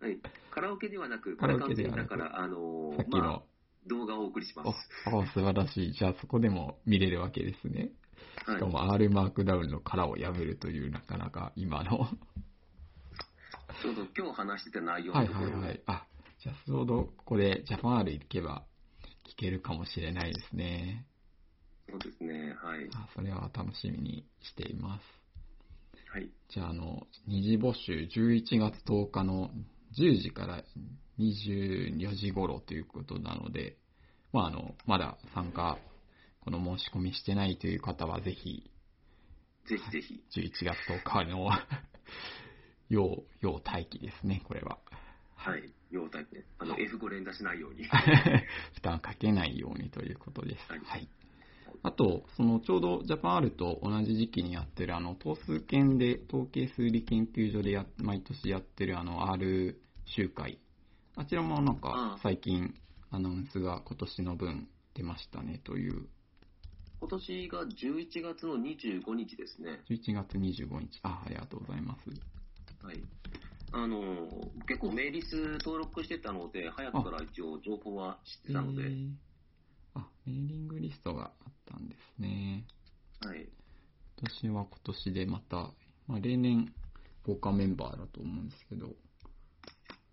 [0.02, 0.18] えはい。
[0.50, 3.42] カラオケではなく、カラオケではなくだから、あのーさっきの、まあ、
[3.86, 4.68] 動画をお送りします。
[5.12, 5.92] お、お素晴らしい。
[5.92, 7.90] じゃあそこでも見れるわけですね。
[8.46, 8.66] はいしか。
[8.66, 12.08] も R マークダウンの殻を破るという、なかなか今の。
[13.82, 15.82] ちょうど今日話してた内容はいはいはい。
[15.86, 16.06] あ、
[16.42, 18.64] じゃあちょうどここでジャパン R 行けば
[19.28, 21.04] 聞けるかもしれないですね。
[21.88, 22.54] そうですね。
[22.62, 22.88] はい。
[22.94, 25.02] あ、それは楽しみにしています。
[26.12, 26.30] はい。
[26.48, 29.50] じゃあ、あの、二次募集11月10日の
[29.98, 30.62] 10時から
[31.18, 33.76] 24時頃ということなので、
[34.32, 35.78] まあ、あの、まだ参加、
[36.40, 38.70] この申し込みしてないという方はぜひ、
[39.66, 40.22] ぜひぜひ。
[40.36, 41.50] 11月10日の
[42.88, 44.78] 要、 要待機ですね、これは。
[45.34, 45.72] はい。
[45.90, 46.44] 要タイプね。
[46.58, 47.84] あの、F5 連打しないように。
[48.74, 50.70] 負担かけないようにということです。
[50.70, 51.08] はいはい。
[51.86, 60.58] あと、そのちょうどジャパン R と同じ時期にやってるあの、等数研で、統計数理研究所でや毎年やってるあの R 集会。
[61.14, 62.74] あちらもなんあかあ最近
[63.12, 66.08] アナウンスが今年の分出ましたねという、
[66.98, 69.78] 今年が11月の25日ですね。
[69.88, 70.98] 11月25日。
[71.04, 72.10] あ、ありがとうございます。
[72.84, 73.00] はい。
[73.70, 79.25] あのー結構メイリス登録してたので、早くから一応情報は知ってたので、えーあ、
[80.26, 82.64] メーリングリストがあったんですね。
[83.20, 83.48] はい。
[84.18, 85.70] 今年は今年でまた、
[86.06, 86.72] まあ、例年
[87.24, 88.88] 豪華メンバーだと思うんですけど、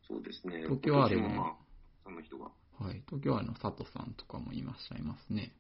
[0.07, 0.63] そうですね。
[0.63, 1.55] 東京 R の今年もまあ、
[2.03, 2.51] その人が。
[2.79, 5.53] はい、東京湾の佐藤さんとかもいらっしゃいますね。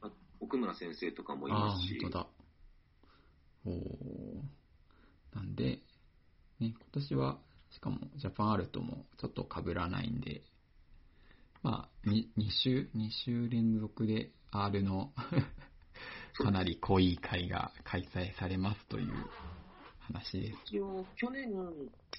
[0.00, 2.26] あ奥村先生とかもいああますしー、、本当だ。
[3.64, 4.62] おー
[5.34, 5.80] なんで、ね、
[6.60, 7.38] 今年は、
[7.70, 10.42] しかもジャパンアルトもちょっと被らないんで、
[11.62, 15.12] まあ、2, 2週、2週連続で R の
[16.42, 19.12] かなり濃い会が開催されますという
[20.00, 20.58] 話です。
[20.66, 21.52] 一応、去年、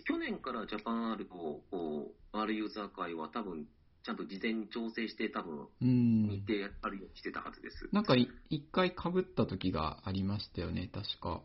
[0.05, 3.67] 去年からジャパン R と、こう、R ユーザー会は多分、
[4.03, 6.29] ちゃんと事前に調整して、多分、うーん。
[6.29, 7.89] 日程あるようにしてたはずです。
[7.91, 11.43] なんかい一回被った時がありましたよね、確か。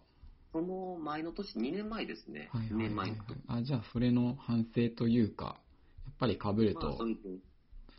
[0.52, 2.50] その前の年、2年前ですね。
[2.54, 3.58] 2はいはいはい、はい年前。
[3.58, 5.60] あ、じゃあそれの反省というか、
[6.06, 6.96] やっぱり被るまあ、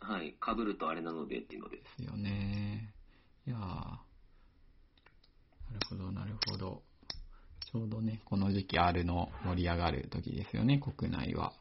[0.00, 1.76] はい、被るとあれなのでっていうので。
[1.76, 2.92] ですよね。
[3.46, 4.00] いやーな
[5.78, 6.82] るほど、なるほど。
[7.72, 11.52] ちょうどね、この時期 R の盛り上がる時ですよね、国内は。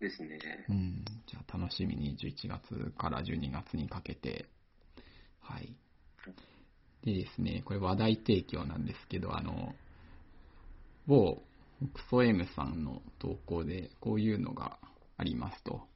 [0.00, 0.38] ですね。
[0.68, 1.04] うん。
[1.26, 4.46] じゃあ楽しみに11月から12月にかけて。
[5.40, 5.74] はい。
[7.02, 9.74] でですね、これ話題提供なんですけど、あの、
[11.06, 11.42] 某
[11.94, 14.78] クソ M さんの投稿でこういうのが
[15.16, 15.86] ありますと。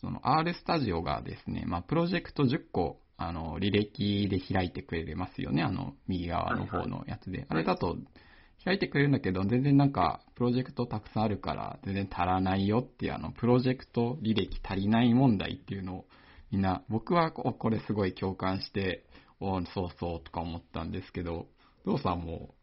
[0.00, 7.46] その R スタジオがですね、まあ、プロジェクト10個、あの、履歴で開いてくれますよね、あの、右側の方のやつで。
[7.48, 7.96] あれだと、
[8.64, 16.04] 開いてくれるんだけど、全然なんか、プロジェクトたくさんあるから、全然足らないよっていう、あの、プロジェクト履歴足りない問題っていうのを、
[16.50, 19.06] みんな、僕はここれすごい共感して、
[19.40, 21.46] おそうそうとか思ったんですけど、
[21.84, 22.54] ゾウさんも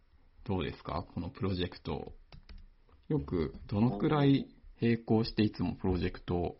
[0.43, 1.05] どうですか？
[1.13, 2.13] このプロジェクト。
[3.09, 4.47] よく、どのくらい
[4.81, 6.57] 並行していつもプロジェクトを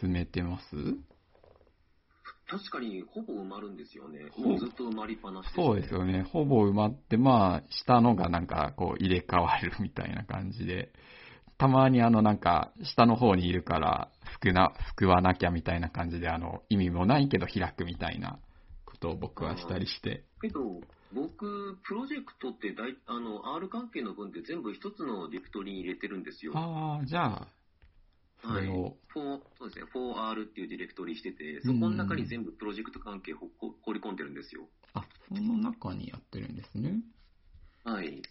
[0.00, 0.76] 進めてます？
[2.50, 4.30] 確かに、ほぼ埋まるんですよね。
[4.32, 6.22] ほもうずっと埋まりっぱなしです、そうですよね。
[6.22, 10.92] ほぼ埋まって、まあ、下のがなんかこう入れ替わるみたいな感じで、
[11.58, 14.10] たまにあのなんか下の方にいるから、
[14.40, 18.38] 救な、救わなきゃみたいな感じで、あの、意味もないけど開くみたいな
[18.86, 20.24] ことを僕はしたりして。
[20.40, 20.80] けど、
[21.12, 26.52] 僕、プロジェクトって大、あの、R 関係の分って全部一つのディレクトリに入れてるんですよ。
[26.54, 27.57] ああ、じゃあ、そ
[28.42, 28.66] はい。
[28.66, 34.68] れを、4そうですね、4R っていうディレクトリしてて、そこの中に全部プロジェクト関係ほこ放り込んでるんですよ。
[34.94, 37.00] あ、その中にやってるんですね。
[37.84, 38.22] はい。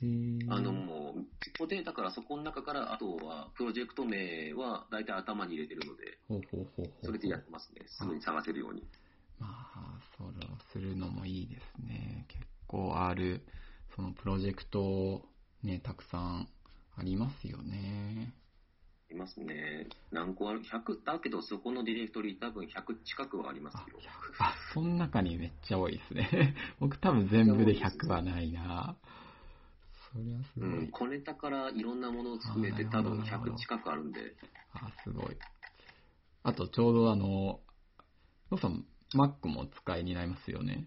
[0.49, 7.05] あの、もう、そこで、だからそこの中から、あとは、プロジェクト名は大体頭に入れてるので、ほうほうほうほう。
[7.05, 7.81] それでやってますね。
[7.87, 8.83] すぐに探せるように。
[9.39, 12.25] まあ、それをするのもいいですね。
[12.27, 13.41] 結構ある、
[13.95, 15.27] そのプロジェクト、
[15.63, 16.47] ね、たくさん
[16.95, 18.33] ありますよね。
[19.27, 19.87] いますね。
[20.11, 23.99] 何個ある ?100、だけどそこのディレクトリ多分100近くはありますあ、よ。
[23.99, 26.55] 100あ、その中にめっちゃ多いですね。
[26.79, 28.95] 僕多分全部で100はないな。
[30.13, 30.69] そりゃすごい。
[30.69, 34.35] うん、小ネタからいろんなものを含めて多分なるほど100近くあるんで、
[34.73, 35.37] あ、すごい。
[36.43, 37.59] あとちょうどあの、
[38.49, 40.85] ロさん、Mac も使いになりますよね。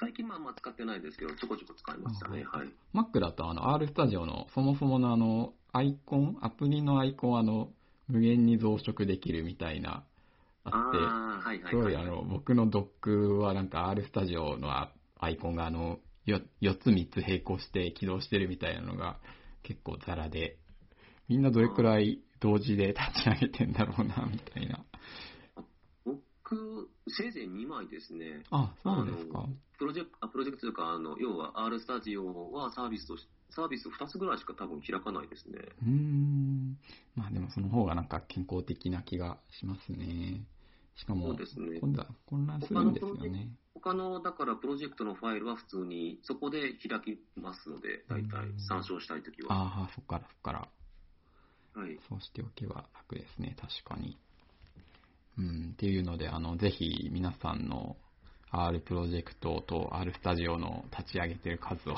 [0.00, 2.44] 最近まあまあ使ってないですけど、ちょこちょこ使いましたね。
[2.52, 2.68] あはい。
[2.94, 7.68] Mac だとあの R スタジオのそもそものあのアイコン、アプリのアイコンをあの
[8.08, 10.04] 無限に増殖できるみたいな
[10.64, 11.96] あって、すごはいい。
[11.96, 19.18] あの僕のドックはなんか R スタジオのアアイコンがあの 4, 4つ3つ並行して起動してるみたいなのが
[19.62, 20.56] 結構ザラで
[21.28, 24.82] みんなどれくらい同時で立ち上げてんだろうな、みたいな。
[26.04, 28.44] 僕、せいぜい2枚ですね。
[28.50, 29.46] あ、そうですか。
[29.78, 35.58] プロジェクト、あプロジェクトというか、あの、要は R スタジオはサービスとし、サービス2つぐらいしか多分開かないですね。
[35.82, 36.78] うーん。
[37.14, 40.44] まあでもその方がなんか健康的な気がしますね。
[40.96, 43.48] しかそもうですね、今度は混乱するんですよね。
[43.74, 48.28] 他の、だからプロジェクトのファイルは普通にそこで開きますので、大体
[48.68, 49.54] 参照したいときは。
[49.54, 50.68] ああ、そっからそっから。
[51.80, 51.98] はい。
[52.08, 54.18] そうしておけば楽ですね、確かに。
[55.38, 57.96] うん、っていうので、あの、ぜひ皆さんの
[58.50, 61.94] R プロジェクトと R スタジオの立ち上げてる数を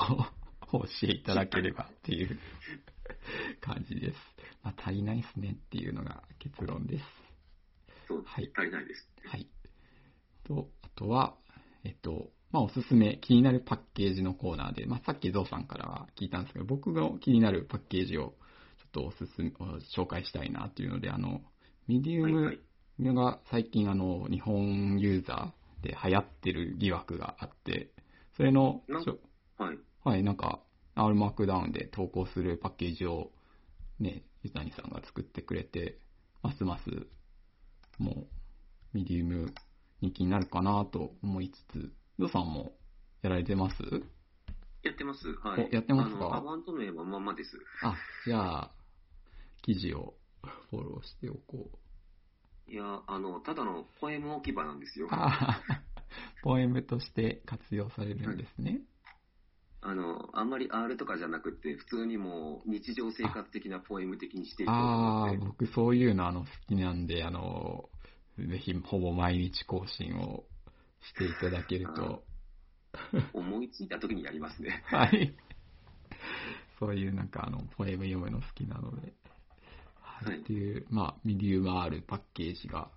[0.71, 2.39] お 教えいただければっていう
[3.59, 4.17] 感じです。
[4.61, 7.05] まあ、足りないですねっていうのが結論です。
[8.07, 9.09] そう、はい足りないです。
[9.25, 9.47] はい。
[10.43, 11.35] と、あとは、
[11.83, 18.35] えっと、まあ、おすすめ、気になるパッケージのコーナーで、まあ、さっきゾウさんからは聞いたんですけど、僕の気になるパッケージを
[18.77, 19.63] ちょっとおすすめ、お
[19.95, 21.41] 紹介したいなっていうので、あの、
[21.87, 22.59] ミディウムい
[22.99, 27.91] が最近あの、日本ユーザーで流行ってる疑惑があって、
[28.37, 28.83] それの、
[29.57, 29.77] はい。
[30.03, 30.59] はい、なんか、
[30.95, 33.31] R マークダウンで投稿するパッケージを、
[33.99, 35.97] ね、ゆたにさんが作ってくれて、
[36.41, 37.07] ますます、
[37.97, 38.27] もう、
[38.93, 39.53] ミディウム
[40.01, 42.73] 人気になるかなと思いつつ、ゾウさんも
[43.21, 43.77] やられてます？
[44.83, 45.33] やってます。
[45.41, 45.69] はい。
[45.71, 46.25] おやってますか？
[46.25, 47.57] あの、アカウント名はまんまです。
[47.81, 48.71] あ、じゃあ、
[49.61, 50.13] 記事を
[50.69, 51.77] フォローしておこう。
[52.67, 55.07] いや、あの、ただのポエム置き場なんですよ。
[55.11, 55.61] あ
[56.43, 58.81] ポエムとして活用されるんですね。
[59.81, 65.63] あの、あんまり R とかじゃなくて、普通にもう日常生活的なポエム的にしていこうとああー、思って。
[65.63, 67.89] 僕そういうのあの好きなんで、あの、
[68.37, 70.45] ぜひほぼ毎日更新を
[71.01, 72.23] していただけると、
[73.33, 74.83] 思いついた時にやりますね。
[74.87, 75.35] はい。
[76.79, 79.13] そういうなんかあの、ポエム読むの好きなので。
[80.29, 82.89] っていう、まあ、ミディウム R パッケージが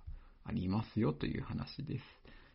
[0.45, 2.05] ありますよという話です。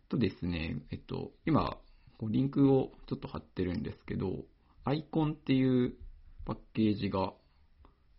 [0.09, 1.77] とですね、えっと、今、
[2.17, 4.45] こうリンクをちょっと貼ってるんですけど、
[4.83, 5.95] アイコンっていう
[6.45, 7.33] パッケージが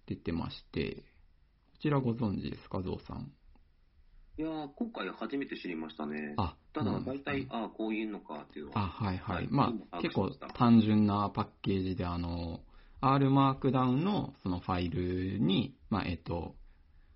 [0.07, 1.03] 出てまして、こ
[1.81, 3.33] ちらご存知ですか、ゾウさん？
[4.39, 6.35] いやー、今回初めて知りましたね。
[6.39, 8.89] あ、ただ、大体、ああ、こういうのかっていうのあ、は。
[8.89, 9.37] はいはい。
[9.37, 12.61] はいまあ、結構単純なパッケージで、あの、
[13.05, 16.55] R マークダウンのそのファイルに、まあ、えっと、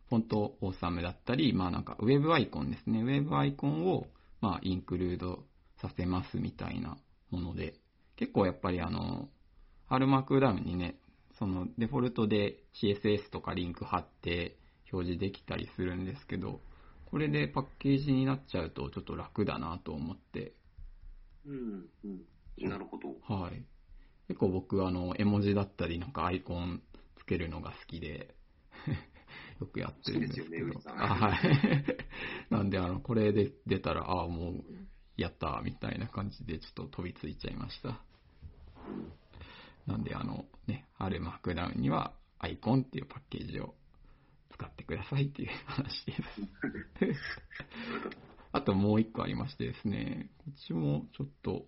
[0.09, 3.03] フォントオーサムだったり、まあなんかウェブアイコンですね。
[3.03, 4.07] ウェブアイコンを、
[4.41, 5.45] まあ、インクルード
[5.81, 6.99] させますみたいな
[7.31, 7.75] もので、
[8.17, 9.29] 結構やっぱりあの、
[9.89, 10.99] R マークダウンにね、
[11.39, 14.59] そのデフォルトで CSS とかリンク貼って
[14.93, 16.61] 表示できたりするんですけど、
[17.05, 20.55] これでパッケージになっちゃうとちょっと楽だなと思って、
[21.47, 22.69] うん、うん。
[22.69, 23.09] なるほど。
[23.33, 23.65] はい。
[24.29, 26.83] 結構僕、あの、絵文字だったり、なんかアイコン
[27.19, 28.35] つけるのが好きで、
[29.61, 30.67] よくやってるんですけど。
[30.67, 31.97] うちさんあはい。
[32.51, 34.65] なんで、あの、これで出たら、ああ、もう、
[35.17, 38.03] やったーみたいな感じで、ちょっと飛びついちゃいました。
[39.87, 43.75] なんで、あの、ね、あるマークダウンには、アイコンっていうパッケージを
[44.51, 46.23] 使ってくださいっていう話です。
[48.53, 51.67] あともう一個ありましてですね、こっちもちょっと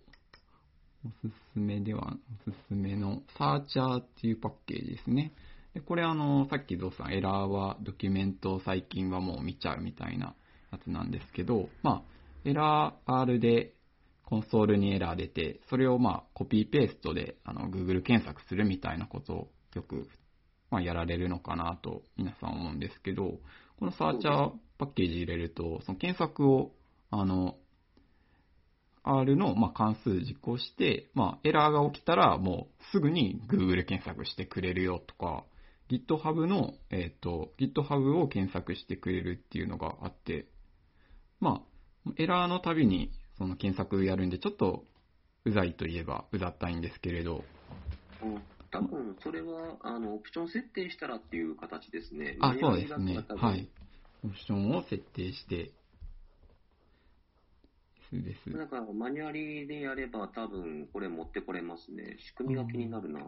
[1.05, 2.13] おすすめでは、
[2.47, 5.33] おすすめのサーチャーっていうパッケージですね。
[5.73, 10.35] でこれあの、さっきゾウさんエラーはドキュメントを最近はもう見ちゃうみたいな
[10.71, 12.03] やつなんですけど、まあ、
[12.43, 13.73] エラー R で
[14.25, 20.07] コンソールにエラー出て、それをまあコピーペーストであの Google 検索するみたいなことをよく
[20.71, 23.39] まあ、やられるのかなと皆さん思うんですけど、
[23.79, 26.71] このサーチャーパッケージ入れると、その検索を、
[27.11, 27.55] あの、
[29.03, 35.45] R の、まあ、関数実行して、まあ、エラーが起きたらもうすぐに Google 検索してくれるよとか、
[35.89, 40.47] GitHub の、えっ、と、GitHub を検索してくれるっていうのがあって、
[41.39, 41.63] ま
[42.07, 44.83] あ、エラーのたびにその検索やるんで、ちょっと
[45.45, 47.43] うざいといえばうざったいんですけれど、
[48.23, 48.41] うん
[48.71, 52.37] 多分、それは、あの、オプション設定したらっていう形ですね。
[52.39, 53.67] あ、そうですねはい。
[54.23, 55.71] オプションを設定して、
[58.11, 58.51] です。
[58.51, 62.17] だから、マニュアルでやれば多分、これ持ってこれますね。
[62.19, 63.19] 仕組みが気になるな。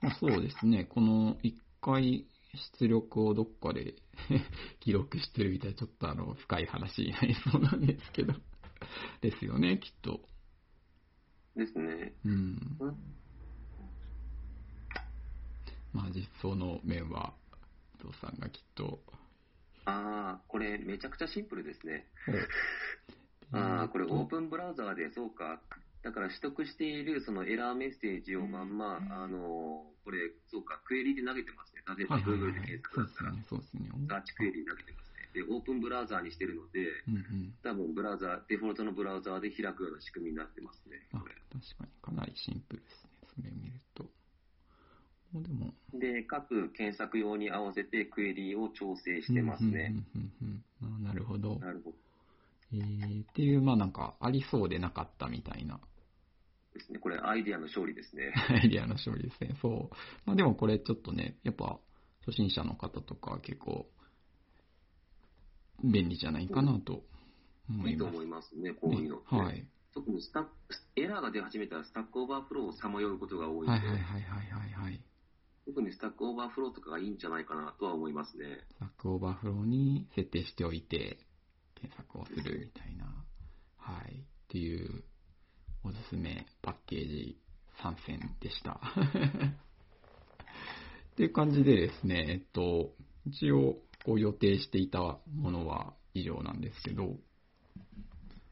[0.00, 0.84] まあ、そうですね。
[0.84, 2.26] この一回
[2.78, 3.94] 出力をどっかで
[4.80, 8.34] 記録してるみたいな、ちょっとあの、深い話になりそうなんですけど。
[9.20, 10.20] ですよね、きっと。
[11.54, 12.14] ですね。
[12.24, 12.76] うん。
[12.80, 12.96] うん
[15.92, 17.34] まあ実装の面は、
[18.00, 19.02] 伊藤さんがきっと、
[19.84, 22.06] ああ、これめちゃくちゃシンプルですね。
[23.52, 24.28] ああ、これオーン。
[24.28, 25.60] プンブラウザーで、そうか、
[26.02, 30.18] だから取得しているそのエラーメッセージをまんま、あの、これ、
[30.50, 31.82] そうか、クエリで投げてますね。
[31.96, 32.52] 例えばはいはい Google はい。
[32.54, 33.44] で検索そうですだったら、ね。
[33.48, 33.88] そうですね。
[34.08, 35.30] サーチクエリ投げてますね。
[35.32, 37.54] で、オープンブラウザーにしてるので、うんうん。
[37.62, 41.06] 多分ブラウザー、デフォルトのブラウザーで開くような仕組みになってますね。
[41.12, 41.90] あこれ確かに。
[42.02, 44.04] かなりシンプルですねそれ見ると。
[45.34, 45.72] でも。
[45.94, 49.94] で、各検索用に合わせてクエリを調整してますね。
[51.00, 51.60] なるほど。
[51.60, 51.96] なるほど
[52.72, 55.80] えー、っていうまあなんかありそうでなかったみたいな
[56.72, 56.98] ですね。
[56.98, 58.32] これ、アイデアの勝利ですね。
[58.48, 59.56] アイデアの勝利ですね。
[59.60, 59.96] そう。
[60.24, 61.78] まあでもこれちょっとね、やっぱ
[62.24, 63.90] 初心者の方とか結構
[65.84, 67.04] 便利じゃないかなと
[67.68, 67.90] 思います。
[67.90, 69.16] いいと思いますね、こういうの。
[69.16, 69.66] ねはい。
[69.94, 70.46] 特にスタッ
[70.96, 75.00] エラーが出始めたらスタックオーバーフローをさまようことが多いので、はいはいはいはいはいはい。
[75.66, 78.66] 特にスタックオーバーフローとかがいいんじゃないかなとは思いますね。
[78.70, 81.18] スタックオーバーフローに設定しておいて
[81.82, 83.04] 検索をするみたいな、
[83.76, 84.14] はい。
[84.14, 85.02] っていう
[85.84, 87.36] おすすめパッケージ
[87.82, 88.80] 参戦でした。
[91.12, 92.94] っていう感じでですね、えっと、
[93.26, 97.16] 一応こう予定していたものは以上なんですけど、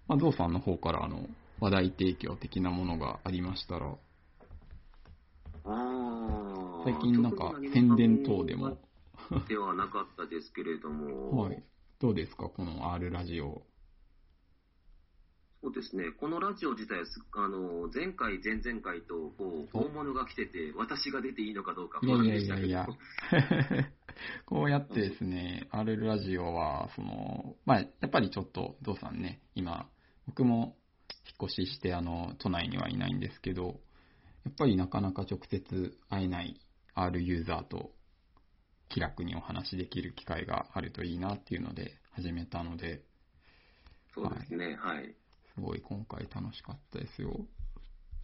[0.08, 1.28] まあ、ゾウさんの方からあの
[1.60, 3.96] 話題提供的なものがありましたら、
[5.64, 8.78] あ最近なんか宣伝等でも、
[9.48, 11.62] ではなかったですけれども、はい。
[12.01, 13.62] どうですか、この R ラジオ。
[15.62, 23.90] そうですね、このラジオ自体、すあの前回、前々回とこう大物が来てて、私が出ていいのかどうか不安いやいやでしたけど、いやいや。
[24.46, 29.90] こうやってですね、R ラジオは、その、まあ、やっぱりちょっと、ゾウさんね、今、
[30.26, 30.78] 僕も
[31.26, 33.78] 引っ越しして、あの、都内にはいないんですけど、
[34.46, 36.59] やっぱりなかなか直接会えない
[36.94, 37.92] R ユーザーと
[38.91, 43.03] 気楽にお話しできる機会があるといいなっていうので始めたので、
[44.14, 45.14] そうですね、はい。
[45.55, 47.47] すごい今回楽しかったですよ。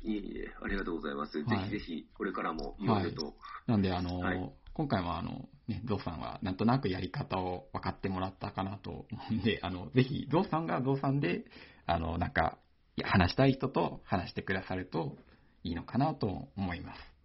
[0.02, 1.38] いえいえ、ありがとうございます。
[1.38, 3.34] はいぜひぜひ、これからもいろいろと、
[3.66, 11.46] なんで、あの、はい今回は、あの、ね、ゾウさんは、なんとなくやり方を分かってもらったかなと思うんで、あの、ぜひ、ゾウさんがゾウさんで、
[11.86, 12.58] あの、なんか、
[13.02, 15.16] 話したい人と話してくださると
[15.62, 17.15] いいのかなと思います。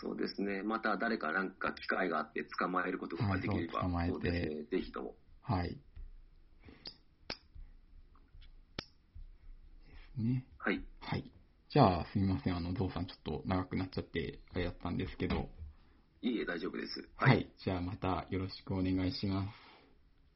[0.00, 5.14] そうですね、また誰かなんか機会があって捕まえることができれば、はいそう捕まえてね、ぜひとも。
[5.42, 5.68] はい。
[5.68, 5.76] で
[10.16, 10.46] すね。
[10.58, 10.82] はい。
[11.00, 11.30] はい。
[11.68, 12.56] じゃあ、すみません。
[12.56, 15.50] あの、ゾウさん、ちょっと長くなっちゃって、あれだったんですけど、
[16.22, 17.08] いいえ、大丈夫です。
[17.16, 17.52] はい。。
[17.62, 19.48] じゃあ、またよろしくお願いします。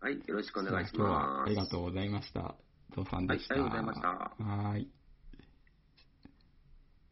[0.01, 1.47] はい、よろしくお願いしじゃあ今日はます。
[1.47, 2.55] ありがとうございました。
[2.95, 3.55] ゾウさんでした。
[3.55, 5.04] はいありがとうございましたはーい。